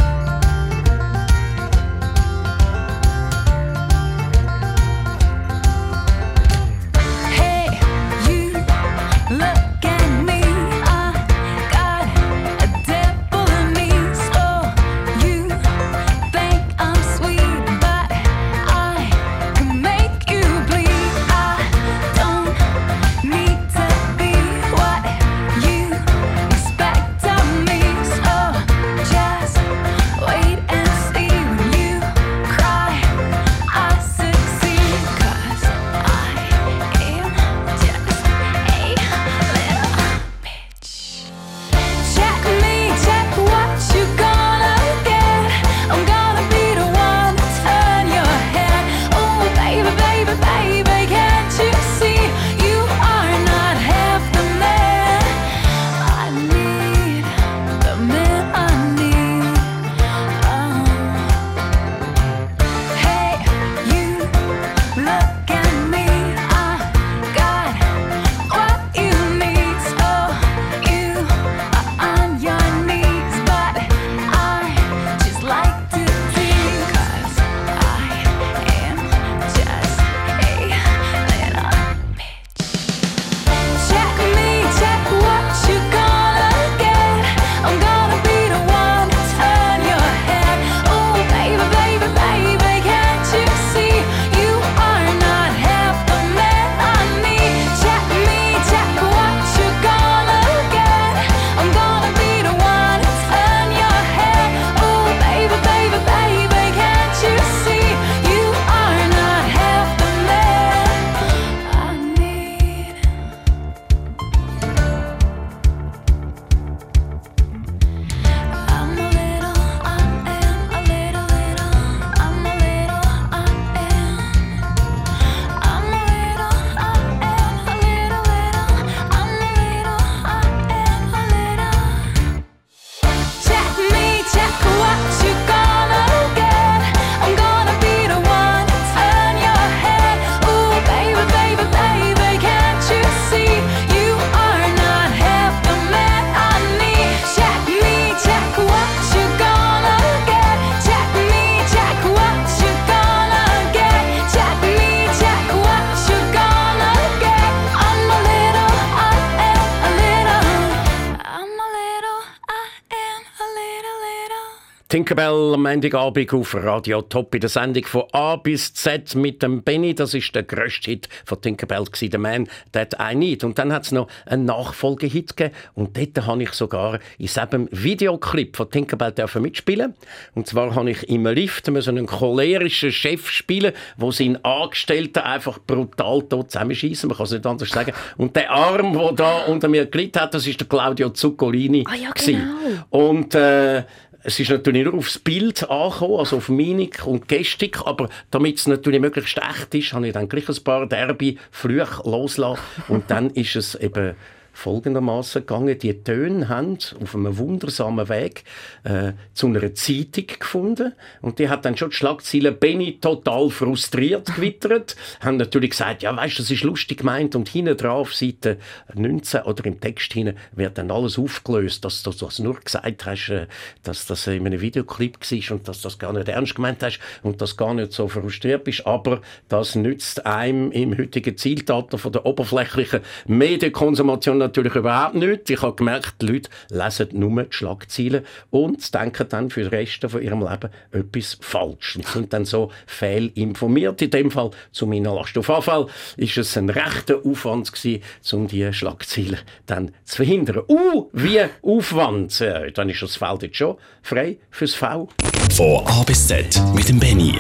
Tinkerbell 165.15 165.55
am 165.55 165.63
Montagabend 165.63 166.33
auf 166.35 166.55
Radio 166.57 167.01
Top 167.01 167.37
in 167.37 167.41
der 167.41 167.49
Sendung 167.49 167.85
von 167.85 168.03
A 168.11 168.35
bis 168.35 168.75
Z 168.75 169.15
mit 169.15 169.45
dem 169.45 169.63
Benny. 169.63 169.95
Das 169.95 170.13
ist 170.13 170.35
der 170.35 170.43
grösste 170.43 170.91
Hit 170.91 171.09
von 171.25 171.41
Tinkerbell, 171.41 171.85
gewesen, 171.85 172.11
«The 172.11 172.19
Man 172.19 172.49
That 172.73 172.97
I 173.01 173.15
Need». 173.15 173.45
Und 173.45 173.57
dann 173.57 173.73
hat 173.73 173.85
es 173.85 173.93
noch 173.93 174.09
einen 174.27 174.45
Nachfolgehit 174.47 175.37
gegeben 175.37 175.55
und 175.75 175.97
dort 175.97 176.27
habe 176.27 176.43
ich 176.43 176.53
sogar 176.55 176.95
in 177.19 177.27
diesem 177.27 177.69
Videoclip 177.71 178.57
von 178.57 178.69
Tinkerbell 178.69 179.13
dürfen 179.13 179.43
mitspielen 179.43 179.95
Und 180.35 180.49
zwar 180.49 180.75
habe 180.75 180.91
ich 180.91 181.09
im 181.09 181.27
Lift 181.27 181.71
müssen 181.71 181.97
einen 181.97 182.09
cholerischen 182.09 182.91
Chef 182.91 183.31
spielen, 183.31 183.73
wo 183.97 184.11
seinen 184.11 184.45
Angestellten 184.45 185.21
einfach 185.21 185.61
brutal 185.65 186.23
tot 186.23 186.51
zusammenschießen. 186.51 187.07
Man 187.07 187.17
kann 187.17 187.27
es 187.27 187.31
nicht 187.31 187.47
anders 187.47 187.69
sagen. 187.69 187.93
Und 188.17 188.35
der 188.35 188.51
Arm, 188.51 188.93
der 188.99 189.13
da 189.13 189.45
unter 189.45 189.69
mir 189.69 189.87
gelitten 189.87 190.21
hat, 190.21 190.35
das 190.35 190.45
ist 190.45 190.59
der 190.59 190.67
Claudio 190.67 191.11
Zuccolini. 191.11 191.85
Ah 191.87 191.95
ja, 191.95 192.11
genau. 192.11 192.49
Und 192.91 193.37
äh, 193.37 193.85
es 194.25 194.41
ist 194.41 194.51
natürlich 194.51 194.85
nur 194.85 194.95
aufs 194.95 195.19
Bild 195.19 195.69
angekommen, 195.71 196.19
also 196.19 196.39
auf 196.39 196.49
Mimik 196.49 197.07
und 197.07 197.29
Gestik, 197.29 197.87
aber 197.87 198.09
damit 198.31 198.59
es 198.59 198.67
natürlich 198.67 199.01
möglichst 199.01 199.37
echt 199.39 199.75
ist, 199.75 199.93
habe 199.93 200.07
ich 200.09 200.15
dann 200.15 200.29
gleich 200.29 200.49
ein 200.49 200.65
paar 200.65 200.87
Derby-Flüche 200.87 202.03
losgelassen 202.05 202.65
und 202.89 203.11
dann 203.11 203.31
ist 203.31 203.55
es 203.55 203.75
eben 203.75 204.17
folgendermaßen 204.55 205.43
gegangen. 205.43 205.79
Die 205.79 206.03
Töne 206.03 206.49
haben 206.49 206.79
auf 207.03 207.15
einem 207.15 207.37
wundersamen 207.37 208.09
Weg 208.09 208.45
äh, 208.85 209.13
zu 209.35 209.49
einer 209.49 209.75
Zeitung 209.75 210.27
gefunden 210.39 210.93
und 211.21 211.39
die 211.39 211.49
hat 211.49 211.65
dann 211.65 211.77
schon 211.77 211.91
die 211.91 211.97
Schlagzeile 211.97 212.53
«Benny 212.53 212.99
total 213.01 213.51
frustriert» 213.51 214.35
gewittert. 214.35 214.97
haben 215.21 215.37
natürlich 215.37 215.71
gesagt, 215.71 216.03
ja 216.03 216.17
weißt, 216.17 216.39
das 216.39 216.51
ist 216.51 216.63
lustig 216.63 216.99
gemeint 216.99 217.35
und 217.35 217.49
hinten 217.49 217.77
drauf, 217.77 218.15
Seite 218.15 218.59
19 218.95 219.43
oder 219.43 219.67
im 219.67 219.81
Text 219.81 220.13
hinten 220.13 220.37
wird 220.53 220.79
dann 220.79 220.91
alles 220.91 221.19
aufgelöst, 221.19 221.85
dass 221.85 222.03
du 222.03 222.13
das 222.13 222.39
nur 222.39 222.59
gesagt 222.61 223.05
hast, 223.05 223.29
äh, 223.29 223.47
dass 223.83 224.07
das 224.07 224.27
in 224.27 224.47
einem 224.47 224.61
Videoclip 224.61 225.19
war 225.21 225.57
und 225.57 225.69
dass 225.69 225.83
das 225.83 225.99
gar 225.99 226.13
nicht 226.13 226.29
ernst 226.29 226.55
gemeint 226.55 226.83
hast 226.83 227.01
und 227.23 227.41
dass 227.41 227.57
gar 227.57 227.75
nicht 227.75 227.93
so 227.93 228.09
frustriert 228.09 228.65
bist, 228.65 228.87
aber 228.87 229.21
das 229.49 229.75
nützt 229.75 230.25
einem 230.27 230.71
im 230.73 230.97
heutigen 230.97 231.37
Zeitalter 231.37 231.99
von 231.99 232.13
der 232.13 232.25
oberflächlichen 232.27 233.01
Medienkonsumation 233.27 234.44
natürlich 234.45 234.75
überhaupt 234.75 235.15
nichts. 235.15 235.51
Ich 235.51 235.63
habe 235.63 235.75
gemerkt, 235.75 236.15
die 236.21 236.27
Leute 236.27 236.51
lesen 236.71 237.09
nur 237.13 237.43
die 237.43 237.53
Schlagzeilen 237.53 238.25
und 238.51 238.95
denken 238.95 239.27
dann 239.29 239.51
für 239.51 239.63
den 239.63 239.71
Rest 239.71 240.05
von 240.09 240.23
ihrem 240.23 240.41
Leben 240.41 240.71
etwas 240.93 241.39
falsch 241.41 241.97
und 241.97 242.07
sind 242.07 242.33
dann 242.33 242.45
so 242.45 242.71
fehlinformiert. 242.87 244.01
In 244.03 244.11
dem 244.11 244.31
Fall 244.31 244.51
zu 244.73 244.87
meiner 244.87 245.15
Last. 245.15 245.37
Auf 245.39 245.49
jeden 245.49 245.63
Fall 245.63 245.87
ist 246.17 246.37
es 246.37 246.57
ein 246.57 246.71
rechter 246.71 247.21
Aufwand 247.25 247.73
gewesen, 247.73 248.03
um 248.33 248.49
diese 248.49 248.73
Schlagzeilen 248.73 249.39
dann 249.67 249.93
zu 250.05 250.17
verhindern. 250.17 250.63
Uh, 250.69 251.09
wie 251.13 251.41
Aufwand! 251.63 252.41
Dann 252.75 252.89
ist 252.89 253.03
das 253.03 253.17
Feld 253.17 253.43
jetzt 253.43 253.57
schon 253.57 253.77
frei 254.03 254.39
fürs 254.51 254.75
V. 254.75 255.09
Von 255.55 255.87
A 255.87 256.03
bis 256.05 256.27
Z 256.27 256.61
mit 256.75 256.89
dem 256.89 256.99
Benny. 256.99 257.39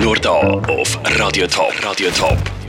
Nur 0.00 0.16
da 0.16 0.30
auf 0.30 0.98
Radio 1.18 1.46
Top. 1.46 1.72
Radio 1.84 2.10
Top. 2.10 2.61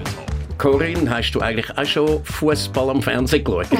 Corinne, 0.63 1.09
hast 1.09 1.33
du 1.33 1.41
eigentlich 1.41 1.77
auch 1.77 1.83
schon 1.83 2.23
Fußball 2.23 2.89
am 2.89 3.01
Fernsehen 3.01 3.43
geschaut? 3.43 3.67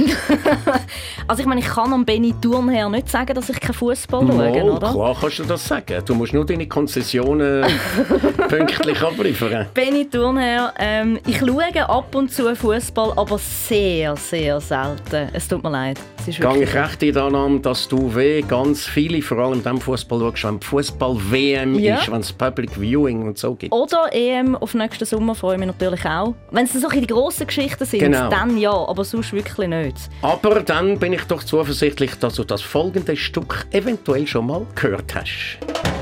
Also 1.25 1.41
ich 1.41 1.47
meine, 1.47 1.61
ich 1.61 1.67
kann 1.67 1.93
am 1.93 2.03
Benny 2.03 2.35
Thurnherr 2.41 2.89
nicht 2.89 3.07
sagen, 3.07 3.33
dass 3.33 3.49
ich 3.49 3.57
keinen 3.57 3.73
Fußball 3.73 4.27
schaue, 4.27 4.63
oder? 4.63 4.91
klar 4.91 5.17
kannst 5.17 5.39
du 5.39 5.43
das 5.45 5.65
sagen. 5.65 6.03
Du 6.05 6.13
musst 6.13 6.33
nur 6.33 6.45
deine 6.45 6.67
Konzessionen 6.67 7.63
pünktlich 8.49 9.01
abliefern. 9.01 9.67
Benny 9.73 10.09
Thurnherr, 10.09 10.73
ähm, 10.77 11.17
ich 11.25 11.39
schaue 11.39 11.87
ab 11.89 12.13
und 12.13 12.29
zu 12.29 12.53
Fußball, 12.53 13.13
aber 13.15 13.37
sehr, 13.37 14.17
sehr 14.17 14.59
selten. 14.59 15.29
Es 15.31 15.47
tut 15.47 15.63
mir 15.63 15.69
leid. 15.69 15.97
Gehe 16.25 16.63
ich 16.63 16.73
recht 16.73 17.03
in 17.03 17.13
der 17.13 17.23
Annahme, 17.23 17.59
dass 17.59 17.87
du 17.87 18.15
weh 18.15 18.41
ganz 18.41 18.85
viele, 18.85 19.21
vor 19.21 19.37
allem 19.39 19.63
dem 19.63 19.79
Fußball 19.79 20.19
schaust, 20.35 20.43
wenn 20.43 20.61
Fußball-WM 20.61 21.79
Ja. 21.79 21.97
ist, 21.97 22.11
wenn 22.11 22.21
es 22.21 22.31
Public 22.31 22.71
Viewing 22.79 23.23
und 23.27 23.37
so 23.37 23.55
gibt. 23.55 23.73
Oder 23.73 24.09
EM 24.11 24.55
auf 24.55 24.73
nächsten 24.73 25.05
Sommer 25.05 25.35
freue 25.35 25.55
ich 25.55 25.59
mich 25.59 25.67
natürlich 25.67 26.05
auch. 26.05 26.33
Wenn 26.51 26.65
es 26.65 26.73
so 26.73 26.87
die 26.89 27.05
grossen 27.07 27.47
Geschichten 27.47 27.85
sind, 27.85 27.99
Genau. 27.99 28.29
dann 28.29 28.57
ja, 28.57 28.71
aber 28.71 29.03
sonst 29.03 29.33
wirklich 29.33 29.67
nicht. 29.67 29.97
Aber 30.21 30.61
dann 30.61 30.97
bin 30.99 31.13
ich 31.13 31.23
doch 31.25 31.43
zuversichtlich, 31.43 32.15
dass 32.19 32.35
du 32.35 32.43
das 32.43 32.61
folgende 32.61 33.15
Stück 33.15 33.65
eventuell 33.71 34.25
schon 34.27 34.47
mal 34.47 34.65
gehört 34.75 35.13
hast. 35.15 35.92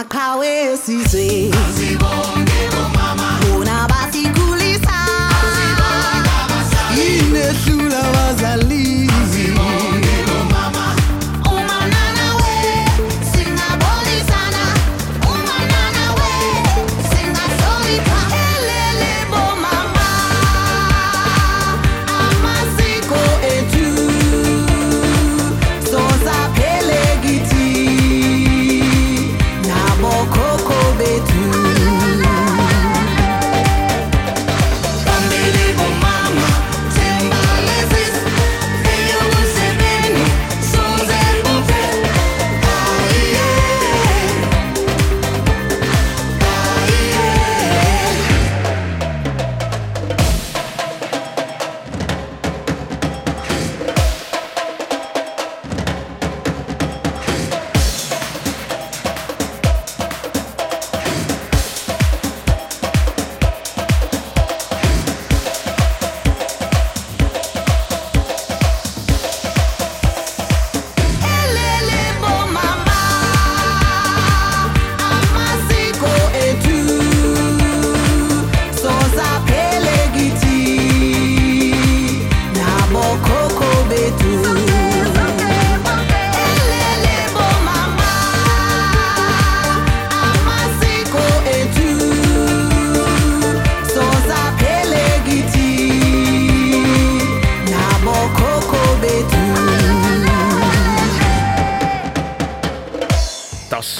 makhawe 0.00 0.76
sizwe 0.76 1.50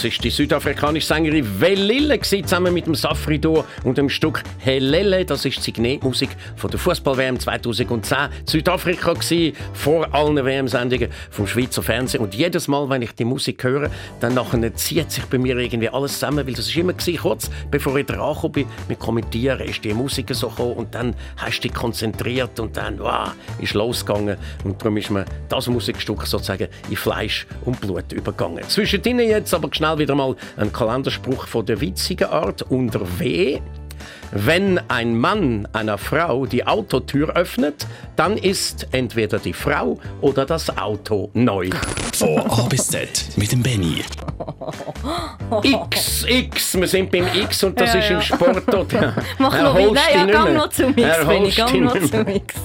Das 0.00 0.06
ist 0.06 0.24
die 0.24 0.30
südafrikanische 0.30 1.08
Sängerin 1.08 1.60
Velille 1.60 2.18
zusammen 2.22 2.72
mit 2.72 2.86
dem 2.86 2.94
Safrido 2.94 3.66
und 3.84 3.98
dem 3.98 4.08
Stück 4.08 4.42
Helele. 4.56 5.26
Das 5.26 5.44
ist 5.44 5.58
die 5.58 5.60
Signetmusik 5.60 6.30
von 6.56 6.70
der 6.70 6.80
Fußball-WM 6.80 7.38
2010 7.38 8.16
Südafrika 8.46 9.12
gewesen, 9.12 9.54
vor 9.74 10.08
allen 10.14 10.42
WM-Sendungen 10.42 11.10
vom 11.30 11.46
Schweizer 11.46 11.82
Fernsehen. 11.82 12.22
Und 12.22 12.34
jedes 12.34 12.66
Mal, 12.66 12.88
wenn 12.88 13.02
ich 13.02 13.12
die 13.14 13.26
Musik 13.26 13.62
höre, 13.62 13.90
dann 14.20 14.32
nachher 14.32 14.74
zieht 14.74 15.10
sich 15.10 15.26
bei 15.26 15.36
mir 15.36 15.58
irgendwie 15.58 15.90
alles 15.90 16.14
zusammen, 16.14 16.46
weil 16.46 16.54
das 16.54 16.66
ist 16.66 16.76
immer 16.76 16.94
kurz 17.20 17.50
bevor 17.70 17.94
ich 17.96 18.06
dran 18.06 18.52
bin 18.52 18.64
mit 18.88 18.98
Kommentieren, 18.98 19.68
ist 19.68 19.84
die 19.84 19.92
Musik 19.92 20.34
so 20.34 20.48
gekommen 20.48 20.76
und 20.76 20.94
dann 20.94 21.14
hast 21.36 21.58
du 21.58 21.68
dich 21.68 21.74
konzentriert 21.74 22.58
und 22.58 22.74
dann 22.74 22.98
wow, 23.00 23.34
ist 23.60 23.74
losgegangen 23.74 24.38
und 24.64 24.80
darum 24.80 24.96
ist 24.96 25.10
mir 25.10 25.26
das 25.50 25.66
Musikstück 25.66 26.26
sozusagen 26.26 26.68
in 26.88 26.96
Fleisch 26.96 27.46
und 27.66 27.78
Blut 27.82 28.10
übergegangen. 28.14 28.66
Zwischendrin 28.66 29.18
jetzt 29.18 29.52
aber 29.52 29.68
schnell 29.74 29.89
wieder 29.98 30.14
mal 30.14 30.36
ein 30.56 30.72
Kalenderspruch 30.72 31.46
von 31.46 31.66
der 31.66 31.80
witzigen 31.80 32.28
Art 32.28 32.62
unter 32.62 33.00
W. 33.18 33.60
Wenn 34.32 34.80
ein 34.88 35.18
Mann 35.18 35.66
einer 35.72 35.98
Frau 35.98 36.46
die 36.46 36.66
Autotür 36.66 37.36
öffnet, 37.36 37.86
dann 38.16 38.36
ist 38.36 38.86
entweder 38.92 39.38
die 39.38 39.52
Frau 39.52 39.98
oder 40.20 40.46
das 40.46 40.76
Auto 40.78 41.30
neu. 41.34 41.70
Von 42.14 42.38
A 42.38 42.62
bis 42.68 42.86
Z 42.88 43.08
mit 43.36 43.50
dem 43.50 43.62
Benny. 43.62 44.04
X, 45.62 46.24
X, 46.28 46.74
wir 46.78 46.86
sind 46.86 47.10
beim 47.10 47.26
X 47.34 47.64
und 47.64 47.80
das 47.80 47.94
Ja, 47.94 48.00
ist 48.00 48.10
ja. 48.10 48.16
im 48.16 48.22
Sport. 48.22 48.62
dort. 48.66 48.92
Mach 49.38 49.54
Er 49.54 49.62
noch 49.64 49.76
dich 49.76 50.14
Ja, 50.14 50.24
mehr. 50.24 50.52
noch 50.54 50.68
zum 50.68 50.96
Er 50.96 51.24
Benny. 51.24 51.46
dich 51.46 51.58
noch 51.58 51.72
nicht 51.94 52.10
zum. 52.12 52.24
Mix. 52.24 52.54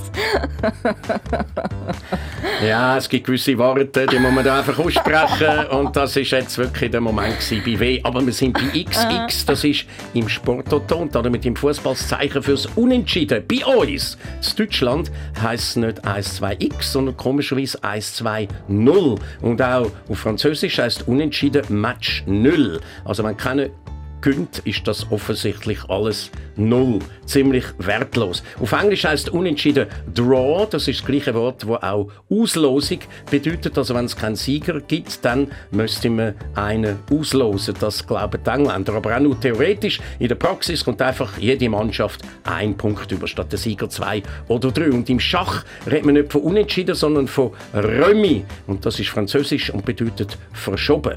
Ja, 2.66 2.97
es 2.97 3.09
gibt 3.09 3.26
gewisse 3.26 3.57
Worte, 3.57 4.05
die 4.07 4.18
muss 4.20 4.32
man 4.32 4.43
da 4.43 4.59
einfach 4.59 4.78
aussprechen 4.80 5.66
und 5.72 5.95
das 5.95 6.16
ist 6.16 6.32
jetzt 6.32 6.57
wirklich 6.57 6.89
der 6.91 7.01
Moment 7.01 7.38
gewesen 7.39 7.61
bei 7.66 7.80
W. 7.80 7.99
Aber 8.03 8.26
wir 8.26 8.32
sind 8.34 8.53
bei 8.53 8.84
XX, 8.84 9.45
das 9.45 9.63
ist 9.63 9.86
im 10.13 10.30
Sportauto 10.30 10.95
und 10.97 11.13
damit 11.13 11.45
im 11.45 11.55
Fußballzeichen 11.56 12.43
fürs 12.43 12.66
Unentschieden. 12.76 13.43
Bei 13.47 13.66
uns, 13.66 14.18
in 14.41 14.56
Deutschland, 14.66 15.12
heisst 15.41 15.70
es 15.70 15.76
nicht 15.76 16.06
1-2X, 16.06 16.82
sondern 16.82 17.18
komischerweise 17.18 17.80
1-2-0. 17.80 19.20
Und 19.41 19.62
auch 19.62 19.91
auf 20.10 20.20
Französisch 20.20 20.80
heisst 20.80 21.08
Unentschieden 21.08 21.64
Match 21.70 22.24
0. 22.26 22.80
Also 23.03 23.24
wenn 23.24 23.38
keiner 23.38 23.70
gönnt, 24.26 24.57
ist 24.65 24.88
das 24.88 25.11
offensichtlich 25.11 25.78
alles 25.88 26.32
null. 26.55 26.97
Ziemlich 27.26 27.65
wertlos. 27.78 28.41
Auf 28.59 28.71
Englisch 28.71 29.05
heißt 29.05 29.30
unentschieden 29.30 29.86
Draw. 30.13 30.65
Das 30.69 30.88
ist 30.88 31.01
das 31.01 31.05
gleiche 31.05 31.36
Wort, 31.36 31.67
wo 31.67 31.76
auch 31.76 32.09
Auslosung 32.30 32.99
bedeutet. 33.30 33.78
Also 33.78 33.93
wenn 33.93 34.05
es 34.05 34.15
keinen 34.15 34.36
Sieger 34.36 34.82
gibt, 34.82 35.23
dann 35.23 35.51
müsste 35.69 36.09
man 36.09 36.34
einen 36.55 36.97
auslosen. 37.11 37.76
Das 37.80 38.05
glauben 38.05 38.39
die 38.43 38.49
Engländer. 38.49 38.93
Aber 38.93 39.15
auch 39.15 39.19
nur 39.19 39.39
theoretisch. 39.39 39.99
In 40.17 40.28
der 40.28 40.36
Praxis 40.36 40.84
kommt 40.84 41.03
einfach 41.03 41.38
jede 41.38 41.69
Mannschaft 41.69 42.21
ein 42.45 42.76
Punkt 42.76 43.11
über 43.11 43.28
statt 43.28 43.51
der 43.51 43.59
Sieger 43.59 43.89
zwei 43.89 44.23
oder 44.47 44.71
drei. 44.71 44.89
Und 44.89 45.07
im 45.07 45.19
Schach 45.19 45.63
redet 45.86 46.05
man 46.05 46.15
nicht 46.15 46.32
von 46.32 46.41
unentschieden, 46.41 46.95
sondern 46.95 47.28
von 47.28 47.51
Remis. 47.76 48.41
Und 48.65 48.88
das 48.88 48.99
ist 48.99 49.09
französisch 49.09 49.69
und 49.69 49.86
bedeutet 49.86 50.36
verschoben. 50.51 51.13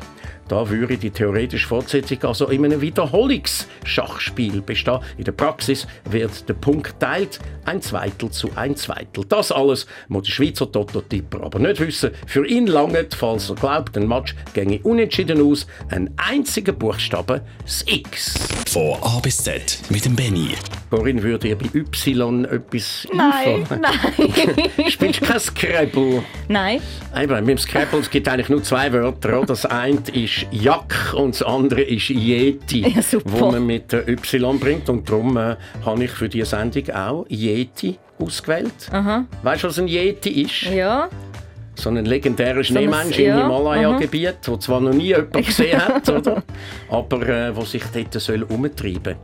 Da 0.48 0.68
würde 0.68 0.96
die 0.96 1.10
theoretische 1.10 1.66
Fortsetzung 1.68 2.22
also 2.24 2.46
in 2.48 2.64
einem 2.64 2.80
Wiederholungsschachspiel 2.80 4.62
bestehen. 4.62 4.98
In 5.18 5.24
der 5.24 5.32
Praxis 5.32 5.86
wird 6.10 6.48
der 6.48 6.54
Punkt 6.54 6.98
teilt, 7.00 7.38
ein 7.64 7.82
Zweitel 7.82 8.30
zu 8.30 8.50
ein 8.54 8.74
Zweitel. 8.76 9.24
Das 9.28 9.52
alles 9.52 9.86
muss 10.08 10.24
der 10.24 10.32
Schweizer 10.32 10.70
Toto-Tipper 10.70 11.42
aber 11.42 11.58
nicht 11.58 11.80
wissen. 11.80 12.10
Für 12.26 12.46
ihn 12.46 12.66
lange, 12.66 13.06
falls 13.16 13.50
er 13.50 13.56
glaubt, 13.56 13.96
ein 13.96 14.08
Match 14.08 14.34
ginge 14.54 14.80
unentschieden 14.82 15.42
aus. 15.42 15.66
Ein 15.90 16.10
einziger 16.16 16.72
Buchstabe, 16.72 17.42
das 17.62 17.84
X. 17.86 18.34
Von 18.68 18.96
A 19.02 19.20
bis 19.20 19.38
Z 19.38 19.78
mit 19.90 20.04
dem 20.04 20.16
Benny. 20.16 20.52
Worin 20.90 21.22
würde 21.22 21.48
ihr 21.48 21.56
bei 21.58 21.66
Y 21.74 22.44
etwas 22.46 23.06
Nein, 23.12 23.60
einfallen? 23.60 23.82
nein. 23.82 24.88
Spielst 24.90 25.20
du 25.20 25.26
kein 25.26 25.40
Scrabble? 25.40 26.22
Nein. 26.48 26.80
Eben, 27.16 27.40
mit 27.40 27.48
dem 27.48 27.58
Scrabble 27.58 28.00
es 28.00 28.08
gibt 28.10 28.26
eigentlich 28.28 28.48
nur 28.48 28.62
zwei 28.62 28.90
Wörter. 28.92 29.38
oder? 29.38 29.46
Das 29.46 29.66
eine 29.66 29.98
ist 30.12 30.37
Jack 30.50 31.14
und 31.14 31.34
das 31.34 31.42
andere 31.42 31.82
ist 31.82 32.10
Yeti, 32.10 32.88
Ja, 32.88 33.02
wo 33.24 33.50
man 33.50 33.66
mit 33.66 33.92
Y 33.92 34.58
bringt. 34.58 34.88
Und 34.88 35.08
darum 35.08 35.36
äh, 35.36 35.56
habe 35.84 36.04
ich 36.04 36.10
für 36.10 36.28
diese 36.28 36.46
Sendung 36.46 36.90
auch 36.90 37.26
Yeti 37.28 37.98
ausgewählt. 38.18 38.90
Weißt 39.42 39.64
du, 39.64 39.68
was 39.68 39.78
ein 39.78 39.88
Yeti 39.88 40.42
ist? 40.42 40.62
Ja. 40.62 41.08
So 41.74 41.90
ein 41.90 42.04
legendärer 42.04 42.64
Schneemensch 42.64 43.18
ja, 43.18 43.36
im 43.36 43.42
Himalaya-Gebiet, 43.42 44.38
wo 44.46 44.56
zwar 44.56 44.80
noch 44.80 44.92
nie 44.92 45.08
jemand 45.08 45.32
gesehen 45.46 45.80
hat, 45.80 46.08
oder? 46.08 46.42
aber 46.90 47.28
äh, 47.28 47.56
wo 47.56 47.62
sich 47.62 47.84
dort 47.94 48.14
soll 48.14 48.42
umtreiben 48.42 49.14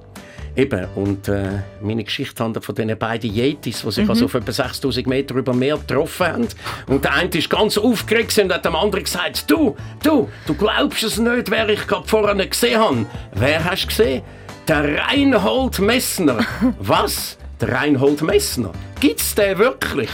Eben, 0.57 0.86
und 0.94 1.26
äh, 1.26 1.62
meine 1.80 2.05
Geschichte 2.05 2.42
handelt 2.44 2.64
von 2.64 2.76
diesen 2.76 2.96
beiden 2.96 3.34
Yetis, 3.34 3.82
die 3.82 3.90
sich 3.90 4.09
also 4.09 4.26
auf 4.26 4.34
etwa 4.34 4.52
6000 4.52 5.05
Meter 5.09 5.34
über 5.34 5.52
Meer 5.52 5.78
getroffen 5.78 6.26
haben. 6.26 6.48
Und 6.86 7.05
der 7.05 7.12
eine 7.14 7.28
ist 7.30 7.50
ganz 7.50 7.76
aufgeregt 7.76 8.38
und 8.38 8.52
hat 8.52 8.64
dem 8.64 8.76
anderen 8.76 9.02
gesagt, 9.02 9.50
du, 9.50 9.74
du, 10.05 10.28
du 10.46 10.55
glaubst 10.55 11.02
es 11.02 11.18
nicht, 11.18 11.50
wer 11.50 11.68
ich 11.68 11.84
gerade 11.88 12.07
vorne 12.07 12.46
gesehen 12.46 12.78
habe. 12.78 13.07
Wer 13.34 13.64
hast 13.64 13.82
du 13.82 13.88
gesehen? 13.88 14.22
Der 14.68 14.96
Reinhold 14.96 15.80
Messner. 15.80 16.38
Was? 16.78 17.36
Der 17.61 17.72
Reinhold 17.72 18.22
Messner? 18.22 18.70
Gibt's 19.00 19.34
den 19.34 19.59
wirklich? 19.59 20.11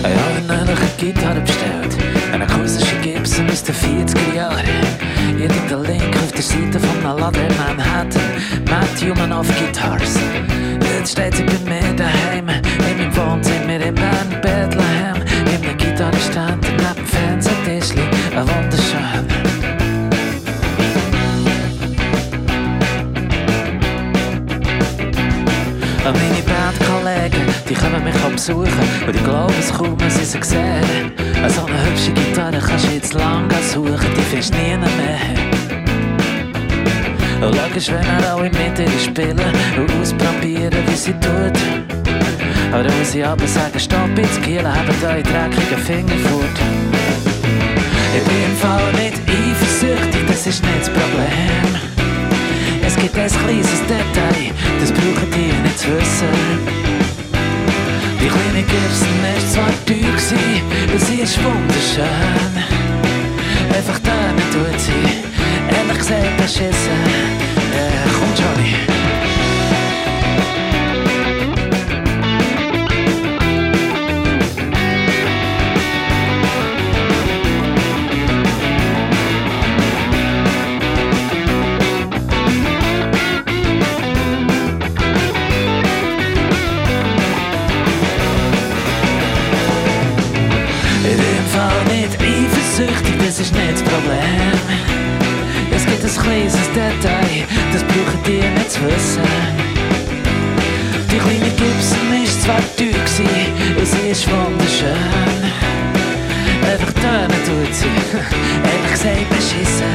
Ich 0.00 0.18
habe 0.18 0.48
eine 0.48 0.64
neue 0.64 0.76
Gitarre 0.98 1.40
bestellt. 1.40 1.71
Gibson 3.32 3.50
aus 3.50 3.62
den 3.62 3.74
40er 3.74 4.34
Jahren. 4.34 4.66
Ihr 5.38 5.48
liegt 5.48 5.70
der 5.70 5.78
Link 5.78 6.16
auf 6.16 6.32
der 6.32 6.42
Seite 6.42 6.78
von 6.78 6.90
einem 6.90 7.18
Laden 7.18 7.40
in 7.40 7.56
Manhattan. 7.56 8.22
Matt 8.68 9.00
Human 9.00 9.32
of 9.32 9.46
Guitars. 9.58 10.18
Jetzt 10.82 11.12
steht 11.12 11.36
sie 11.36 11.44
bei 11.44 11.54
mir 11.64 11.94
daheim. 11.94 12.48
In 12.50 12.98
meinem 12.98 13.16
Wohnzimmer 13.16 13.80
in 13.80 13.94
Bern, 13.94 14.40
Bethlehem. 14.42 15.16
In 15.54 15.62
der 15.62 15.74
Gitarrenstand 15.74 16.62
neben 16.62 16.94
dem 16.94 17.06
Fernsehtischli. 17.06 18.02
Wunderschön. 18.34 19.26
Und 26.04 26.16
meine 26.18 26.42
Bandkollegen, 26.42 27.46
die 27.66 27.74
kommen 27.74 28.04
mich 28.04 28.14
besuchen 28.14 28.66
und 29.06 29.16
ich 29.16 29.24
glaube 29.24 29.54
es 29.58 29.72
kaum, 29.72 29.98
wenn 29.98 30.10
sie 30.10 30.24
sie 30.24 30.42
sehen. 30.42 31.31
So 31.48 31.64
eine 31.66 31.84
hübsche 31.84 32.12
Gitarre 32.12 32.58
kannst 32.58 32.86
du 32.86 32.92
jetzt 32.92 33.14
lang 33.14 33.48
suchen, 33.72 33.98
die 34.16 34.22
findest 34.30 34.54
nie 34.54 34.76
mehr. 34.76 35.18
Logisch, 37.40 37.88
wenn 37.88 38.06
er 38.06 38.34
alle 38.34 38.44
mit 38.44 38.78
ihr 38.78 39.00
spielen 39.00 39.40
und 39.76 39.90
ausprobieren, 40.00 40.72
wie 40.86 40.94
sie 40.94 41.12
tut. 41.12 41.58
Aber 42.72 42.84
dann 42.84 42.98
muss 42.98 43.14
ich 43.14 43.26
aber 43.26 43.46
sagen, 43.46 43.78
stopp 43.78 44.16
jetzt, 44.16 44.40
Kiel, 44.42 44.62
habt 44.64 45.04
eure 45.04 45.22
dreckigen 45.22 45.78
Finger 45.84 46.18
fort. 46.28 46.58
Ich 48.14 48.22
bin 48.22 48.44
im 48.44 48.56
Fall 48.56 48.92
nicht 48.92 49.18
eifersüchtig, 49.26 50.26
das 50.28 50.46
ist 50.46 50.62
nicht 50.62 50.80
das 50.80 50.90
Problem. 50.90 51.80
Es 52.86 52.96
gibt 52.96 53.18
ein 53.18 53.28
kleines 53.28 53.82
Detail, 53.88 54.52
das 54.80 54.92
brauchen 54.92 55.30
die 55.32 55.52
nicht 55.62 55.78
zu 55.78 55.88
wissen. 55.88 56.91
Die 58.22 58.28
kleine 58.28 58.62
Kirsten 58.62 59.36
ist 59.36 59.52
zwar 59.52 59.66
teuer 59.84 59.98
gewesen, 59.98 60.38
sie 60.96 61.22
ist 61.22 61.42
wunderschön. 61.42 62.52
Einfach 63.74 63.98
da 63.98 64.30
tut 64.52 64.80
sie, 64.80 65.74
ehrlich 65.76 65.98
gesagt, 65.98 66.36
beschissen. 66.36 67.02
Äh, 67.74 68.08
komm, 68.14 68.28
Johnny. 68.36 69.01
Ist 93.42 93.54
nicht 93.54 93.72
das 93.72 93.82
Problem. 93.82 94.52
Es 95.74 95.84
gibt 95.84 96.04
ein 96.04 96.22
kleines 96.22 96.68
Detail, 96.70 97.44
das 97.72 97.82
brauchen 97.82 98.20
die 98.24 98.38
nicht 98.38 98.70
zu 98.70 98.80
wissen. 98.86 99.22
Die 101.10 101.18
kleine 101.18 101.50
Gibson 101.56 102.22
ist 102.22 102.42
zwar 102.42 102.62
teuer 102.76 102.92
gewesen, 102.92 103.78
und 103.78 103.86
sie 103.86 104.10
ist 104.10 104.28
wunderschön. 104.30 105.42
Einfach 106.70 106.92
tönen 106.92 107.40
tut 107.44 107.74
sie, 107.74 107.86
ehrlich 108.62 108.92
gesagt 108.92 109.28
beschissen. 109.30 109.92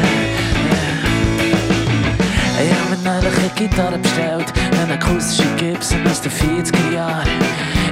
Ich 2.59 2.71
habe 2.73 2.89
mir 2.89 3.01
neulich 3.09 3.37
eine 3.37 3.49
Gitarre 3.55 3.97
bestellt, 3.97 4.51
eine 4.81 4.93
akustische 4.95 5.47
Gibson 5.55 6.05
aus 6.05 6.19
den 6.19 6.31
40er 6.31 6.93
Jahren. 6.93 7.29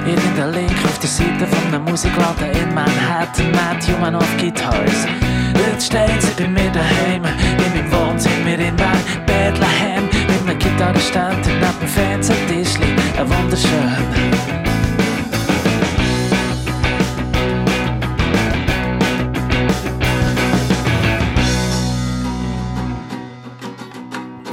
In 0.04 0.16
den 0.16 0.36
den 0.36 0.52
Link 0.52 0.84
auf 0.84 0.98
der 0.98 1.08
Seite 1.08 1.46
von 1.46 1.74
einem 1.74 1.84
Musikladen 1.84 2.50
in 2.50 2.74
Manhattan, 2.74 3.50
Mad 3.52 3.80
Human 3.90 4.16
of 4.16 4.36
Guitars. 4.36 5.06
Jetzt 5.76 5.88
stehen 5.88 6.20
sie 6.20 6.42
bei 6.42 6.48
mir 6.48 6.70
daheim, 6.70 7.22
in 7.22 7.74
meinem 7.74 7.92
Wohnzimmer 7.92 8.58
in 8.58 8.74
Bern, 8.76 8.98
Bethlehem, 9.26 10.04
mit 10.26 10.48
einem 10.48 10.58
Gitarrenständer 10.58 11.36
neben 11.36 11.80
dem 11.80 11.88
Fernsehtischli, 11.88 12.86
ein 13.18 13.28
wunderschön. 13.28 14.65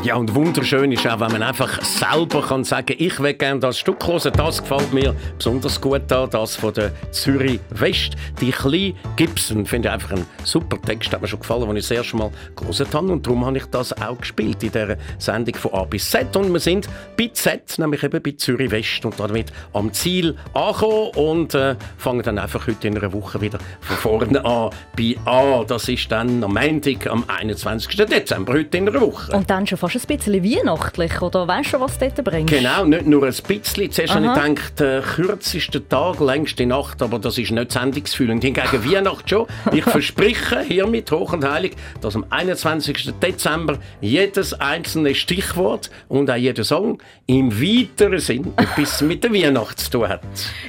Ja, 0.03 0.17
und 0.17 0.35
wunderschön 0.35 0.91
ist 0.91 1.07
auch, 1.07 1.21
wenn 1.21 1.31
man 1.31 1.41
einfach 1.43 1.81
selber 1.81 2.41
kann 2.41 2.65
sagen 2.65 2.93
ich 2.97 3.21
will 3.21 3.35
gerne 3.35 3.61
das 3.61 3.79
Stück 3.79 4.05
hören, 4.05 4.33
das 4.35 4.61
gefällt 4.61 4.91
mir 4.91 5.15
besonders 5.37 5.79
gut 5.79 6.01
da, 6.09 6.27
das 6.27 6.57
von 6.57 6.73
der 6.73 6.91
Zürich 7.11 7.61
West. 7.69 8.17
Die 8.41 8.51
kleine 8.51 8.95
Gibson, 9.15 9.65
finde 9.65 9.87
ich 9.87 9.93
einfach 9.93 10.11
einen 10.11 10.25
super 10.43 10.77
Text, 10.81 11.13
hat 11.13 11.21
mir 11.21 11.29
schon 11.29 11.39
gefallen, 11.39 11.69
als 11.69 11.77
ich 11.77 11.87
das 11.87 11.91
erste 11.91 12.17
Mal 12.17 12.31
gelesen 12.53 12.87
habe 12.91 13.13
und 13.13 13.25
darum 13.25 13.45
habe 13.45 13.55
ich 13.55 13.65
das 13.67 13.93
auch 13.93 14.17
gespielt 14.17 14.61
in 14.61 14.73
dieser 14.73 14.97
Sendung 15.19 15.55
von 15.55 15.73
A 15.73 15.85
bis 15.85 16.11
Z 16.11 16.35
und 16.35 16.51
wir 16.51 16.59
sind 16.59 16.89
bei 17.17 17.29
Z, 17.31 17.79
nämlich 17.79 18.03
eben 18.03 18.21
bei 18.21 18.31
Zürich 18.31 18.71
West 18.71 19.05
und 19.05 19.17
damit 19.17 19.53
am 19.71 19.93
Ziel 19.93 20.35
angekommen 20.53 21.11
und 21.15 21.55
äh, 21.55 21.77
fangen 21.97 22.23
dann 22.23 22.39
einfach 22.39 22.67
heute 22.67 22.89
in 22.89 22.97
einer 22.97 23.13
Woche 23.13 23.39
wieder 23.39 23.59
von 23.79 23.95
vorne 23.95 24.43
an 24.43 24.69
bei 24.97 25.15
A. 25.23 25.63
Das 25.63 25.87
ist 25.87 26.11
dann 26.11 26.43
am 26.43 26.55
Montag, 26.55 27.07
am 27.07 27.23
21. 27.25 27.95
Dezember, 27.95 28.51
heute 28.51 28.77
in 28.77 28.89
einer 28.89 28.99
Woche. 28.99 29.31
Und 29.31 29.49
dann 29.49 29.65
schon 29.65 29.77
fast 29.77 29.92
ein 29.95 30.17
bisschen 30.17 30.43
weihnachtlich, 30.43 31.21
oder 31.21 31.47
weißt 31.47 31.73
du, 31.73 31.79
was 31.79 31.97
du 31.97 32.09
dort 32.09 32.23
bringst? 32.23 32.53
Genau, 32.53 32.85
nicht 32.85 33.05
nur 33.05 33.23
ein 33.23 33.33
bisschen. 33.33 33.91
Zuerst 33.91 34.15
habe 34.15 34.25
ich 34.25 34.33
gedacht, 34.33 34.79
der 34.79 35.01
kürzeste 35.01 35.87
Tag, 35.87 36.19
längste 36.19 36.65
Nacht, 36.65 37.01
aber 37.01 37.19
das 37.19 37.37
ist 37.37 37.51
nicht 37.51 37.71
sendungsfüllend. 37.71 38.43
Hingegen 38.43 38.91
Weihnacht 38.91 39.29
schon. 39.29 39.47
Ich 39.71 39.83
verspreche 39.83 40.61
hiermit 40.61 41.11
hoch 41.11 41.33
und 41.33 41.45
heilig, 41.45 41.73
dass 42.01 42.15
am 42.15 42.25
21. 42.29 43.13
Dezember 43.21 43.77
jedes 44.01 44.53
einzelne 44.53 45.15
Stichwort 45.15 45.89
und 46.07 46.29
auch 46.29 46.35
jeder 46.35 46.63
Song 46.63 47.01
im 47.27 47.51
weiteren 47.61 48.19
Sinn 48.19 48.53
etwas 48.57 49.01
mit 49.01 49.23
der 49.23 49.33
Weihnacht 49.33 49.79
zu 49.79 49.91
tun 49.91 50.09
hat. 50.09 50.21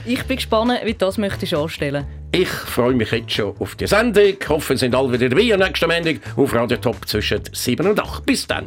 Ich 0.05 0.23
bin 0.25 0.37
gespannt, 0.37 0.73
wie 0.85 0.93
du 0.93 0.99
das 0.99 1.19
möchtest 1.19 1.55
anstellen. 1.55 2.07
Ich 2.33 2.49
freue 2.49 2.95
mich 2.95 3.13
jetzt 3.13 3.31
schon 3.31 3.55
auf 3.61 3.77
die 3.77 3.87
Sendung. 3.87 4.25
Ich 4.25 4.49
hoffe, 4.49 4.77
sind 4.77 4.95
alle 4.95 5.13
wieder 5.13 5.29
dabei 5.29 5.55
am 5.55 5.61
nächsten 5.61 5.89
Montag 5.89 6.17
auf 6.37 6.53
Radio 6.53 6.79
Top 6.79 7.07
zwischen 7.07 7.41
7 7.53 7.87
und 7.87 8.01
8. 8.01 8.27
Bis 8.27 8.45
dann. 8.45 8.67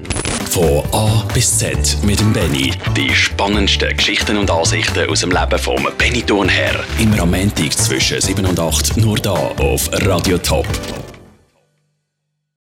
Von 0.50 0.84
A 0.92 1.24
bis 1.34 1.58
Z 1.58 1.98
mit 2.04 2.20
dem 2.20 2.34
Benny. 2.34 2.72
Die 2.96 3.14
spannendsten 3.14 3.96
Geschichten 3.96 4.38
und 4.38 4.50
Ansichten 4.50 5.10
aus 5.10 5.22
dem 5.22 5.32
Leben 5.32 5.60
vom 5.60 5.88
Benny 5.98 6.22
Thurnherr. 6.24 6.84
Am 7.20 7.32
Montag 7.32 7.74
zwischen 7.74 8.22
7 8.22 8.46
und 8.46 8.60
8 8.60 8.98
nur 8.98 9.18
da 9.18 9.34
auf 9.34 9.90
Radio 9.92 10.38
Top. 10.38 10.68